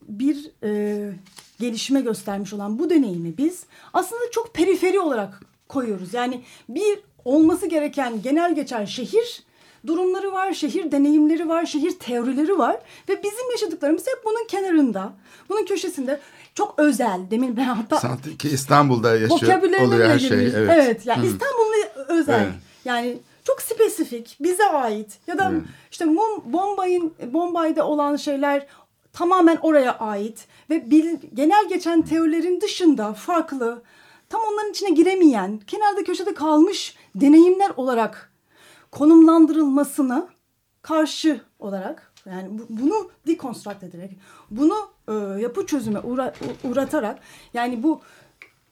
[0.09, 1.13] bir e,
[1.61, 6.15] gelişme göstermiş olan bu deneyimi biz aslında çok periferi olarak koyuyoruz.
[6.15, 9.43] Yani bir olması gereken genel geçer şehir
[9.87, 15.13] durumları var, şehir deneyimleri var, şehir teorileri var ve bizim yaşadıklarımız hep bunun kenarında,
[15.49, 16.21] bunun köşesinde
[16.61, 17.31] çok özel.
[17.31, 20.29] Demin ben hatta Sanki ki İstanbul'da yaşıyor oluyor her şey.
[20.29, 20.53] girmiş.
[20.57, 20.71] Evet.
[20.75, 21.07] Evet.
[21.07, 21.75] yani İstanbul'un
[22.09, 22.41] özel.
[22.43, 22.53] Evet.
[22.85, 25.63] Yani çok spesifik, bize ait ya da Evet.
[25.91, 28.67] işte Mum, Bombay'ın Bombay'da olan şeyler
[29.13, 33.83] tamamen oraya ait ve bil, genel geçen teorilerin dışında farklı,
[34.29, 38.33] tam onların içine giremeyen, kenarda köşede kalmış deneyimler olarak
[38.93, 40.29] konumlandırılmasına
[40.83, 44.11] karşı olarak yani bu- bunu dekonstrakt ederek,
[44.51, 44.75] bunu
[45.09, 47.19] e, yapı çözüme uğra- uğratarak
[47.55, 48.01] yani bu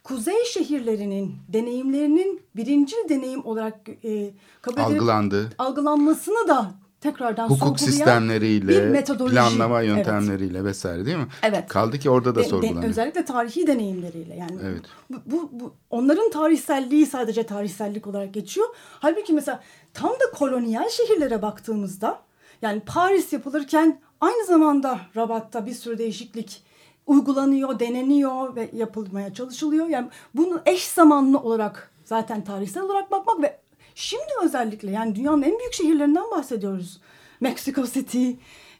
[0.04, 4.30] kuzey şehirlerinin deneyimlerinin birinci deneyim olarak e,
[4.62, 5.50] kabul edilip Algılandı.
[5.58, 9.34] algılanmasını da tekrardan Hukuk bir sistemleriyle, metodoloji.
[9.34, 9.96] planlama Evet.
[9.96, 11.26] yöntemleriyle vesaire değil mi?
[11.42, 11.68] Evet.
[11.68, 12.84] Kaldı ki orada da De- de- sorgulanıyor.
[12.90, 14.82] özellikle tarihi deneyimleriyle yani Evet.
[15.10, 18.66] bu, bu, bu onların tarihselliği sadece tarihsellik olarak geçiyor.
[19.00, 19.60] Halbuki mesela
[19.94, 22.20] tam da kolonyal şehirlere baktığımızda
[22.62, 26.62] yani Paris yapılırken aynı zamanda Rabat'ta bir sürü değişiklik
[27.06, 29.86] uygulanıyor, deneniyor ve yapılmaya çalışılıyor.
[29.86, 33.58] Yani bunu eş zamanlı olarak zaten tarihsel olarak bakmak ve
[33.94, 37.00] şimdi özellikle yani dünyanın en büyük şehirlerinden bahsediyoruz.
[37.40, 38.30] Mexico City,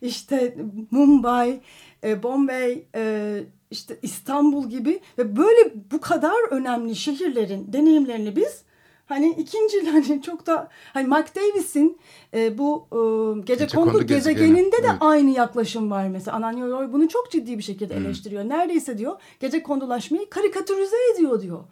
[0.02, 0.56] işte
[0.90, 1.60] Mumbai,
[2.04, 8.62] e, Bombay, e, işte İstanbul gibi ve böyle bu kadar önemli şehirlerin deneyimlerini biz
[9.08, 11.98] hani ikinci hani çok da hani Mark Davis'in
[12.34, 14.96] e, bu e, gece, Gece kondu kondu gezegeni, gezegeninde de evet.
[15.00, 16.36] aynı yaklaşım var mesela.
[16.36, 18.48] Ananyo Roy bunu çok ciddi bir şekilde eleştiriyor.
[18.48, 21.64] Neredeyse diyor gece kondulaşmayı karikatürize ediyor diyor.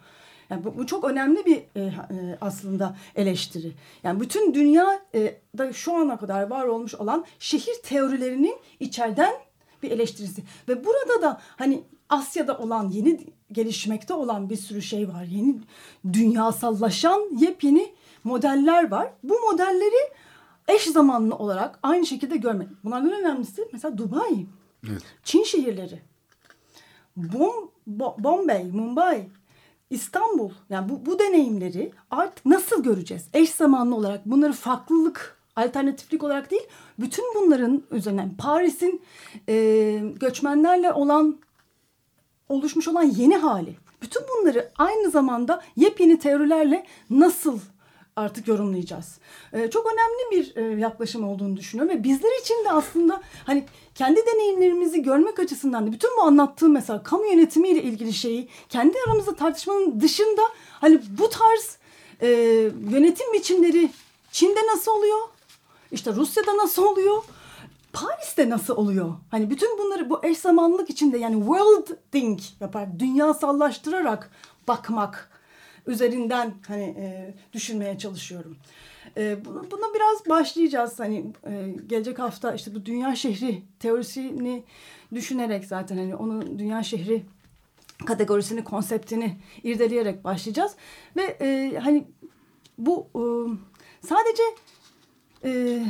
[0.49, 1.93] Yani bu, bu çok önemli bir e, e,
[2.41, 3.71] aslında eleştiri.
[4.03, 9.33] Yani bütün dünya e, da şu ana kadar var olmuş olan şehir teorilerinin içeriden
[9.83, 10.43] bir eleştirisi.
[10.67, 13.19] Ve burada da hani Asya'da olan yeni
[13.51, 15.23] gelişmekte olan bir sürü şey var.
[15.23, 15.55] Yeni
[16.13, 17.93] dünyasallaşan yepyeni
[18.23, 19.13] modeller var.
[19.23, 20.11] Bu modelleri
[20.67, 22.67] eş zamanlı olarak aynı şekilde görmek.
[22.83, 24.45] Bunlardan önemlisi mesela Dubai,
[24.89, 25.01] Evet.
[25.23, 25.99] Çin şehirleri,
[27.15, 29.29] Bom, Bo- Bombay, Mumbai,
[29.89, 30.51] İstanbul.
[30.69, 33.25] Yani bu, bu deneyimleri artık nasıl göreceğiz?
[33.33, 36.67] Eş zamanlı olarak bunları farklılık, alternatiflik olarak değil,
[36.99, 39.01] bütün bunların üzerinden Paris'in
[39.49, 39.53] e,
[40.19, 41.37] göçmenlerle olan
[42.49, 43.75] oluşmuş olan yeni hali.
[44.01, 47.59] Bütün bunları aynı zamanda yepyeni teorilerle nasıl
[48.15, 49.17] artık yorumlayacağız.
[49.53, 54.21] Ee, çok önemli bir e, yaklaşım olduğunu düşünüyorum ve bizler için de aslında hani kendi
[54.25, 60.01] deneyimlerimizi görmek açısından da bütün bu anlattığım mesela kamu yönetimiyle ilgili şeyi kendi aramızda tartışmanın
[60.01, 60.41] dışında
[60.71, 61.77] hani bu tarz
[62.21, 62.27] e,
[62.91, 63.89] yönetim biçimleri
[64.31, 65.19] Çin'de nasıl oluyor?
[65.91, 67.23] İşte Rusya'da nasıl oluyor?
[68.01, 69.13] Paris'te nasıl oluyor?
[69.31, 74.31] Hani bütün bunları bu eş zamanlılık içinde yani world think yapar, dünyasallaştırarak
[74.67, 75.29] bakmak
[75.87, 78.57] üzerinden hani e, düşünmeye çalışıyorum.
[79.17, 84.63] E, bunu, buna biraz başlayacağız hani e, gelecek hafta işte bu dünya şehri teorisini
[85.13, 87.25] düşünerek zaten hani onun dünya şehri
[88.05, 90.71] kategorisini, konseptini irdeleyerek başlayacağız
[91.15, 92.07] ve e, hani
[92.77, 93.21] bu e,
[94.07, 94.43] sadece
[95.43, 95.81] e,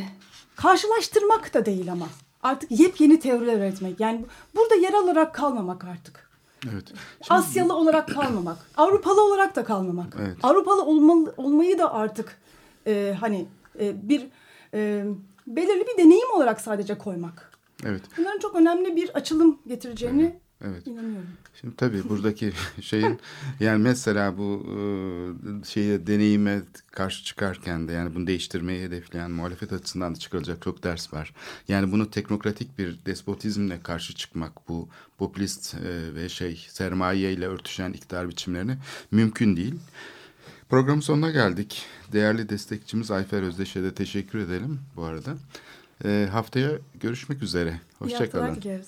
[0.58, 2.08] karşılaştırmak da değil ama
[2.44, 4.00] artık yepyeni teoriler üretmek.
[4.00, 6.28] Yani burada yer olarak kalmamak artık.
[6.74, 6.94] Evet.
[7.30, 10.16] Asyalı olarak kalmamak, Avrupalı olarak da kalmamak.
[10.22, 10.38] Evet.
[10.44, 12.40] Avrupalı olmalı, olmayı da artık
[12.88, 13.46] e, hani
[13.80, 14.28] e, bir
[14.74, 15.06] e,
[15.48, 17.52] belirli bir deneyim olarak sadece koymak.
[17.86, 18.02] Evet.
[18.18, 20.88] Bunların çok önemli bir açılım getireceğini Evet.
[20.88, 21.28] inanıyorum.
[21.62, 23.20] Şimdi tabii buradaki şeyin
[23.60, 24.66] yani mesela bu
[25.68, 31.14] şeye deneyime karşı çıkarken de yani bunu değiştirmeyi hedefleyen muhalefet açısından da çıkarılacak çok ders
[31.14, 31.34] var.
[31.68, 35.76] Yani bunu teknokratik bir despotizmle karşı çıkmak bu popülist
[36.16, 38.78] ve şey sermaye ile örtüşen iktidar biçimlerini
[39.12, 39.76] mümkün değil.
[40.70, 41.86] Programın sonuna geldik.
[42.14, 45.38] Değerli destekçimiz Ayfer Özdeş'e de teşekkür edelim bu arada.
[46.06, 47.70] E, haftaya görüşmek üzere.
[47.70, 48.62] İyi haftalar Hoşçakalın.
[48.62, 48.88] dileriz.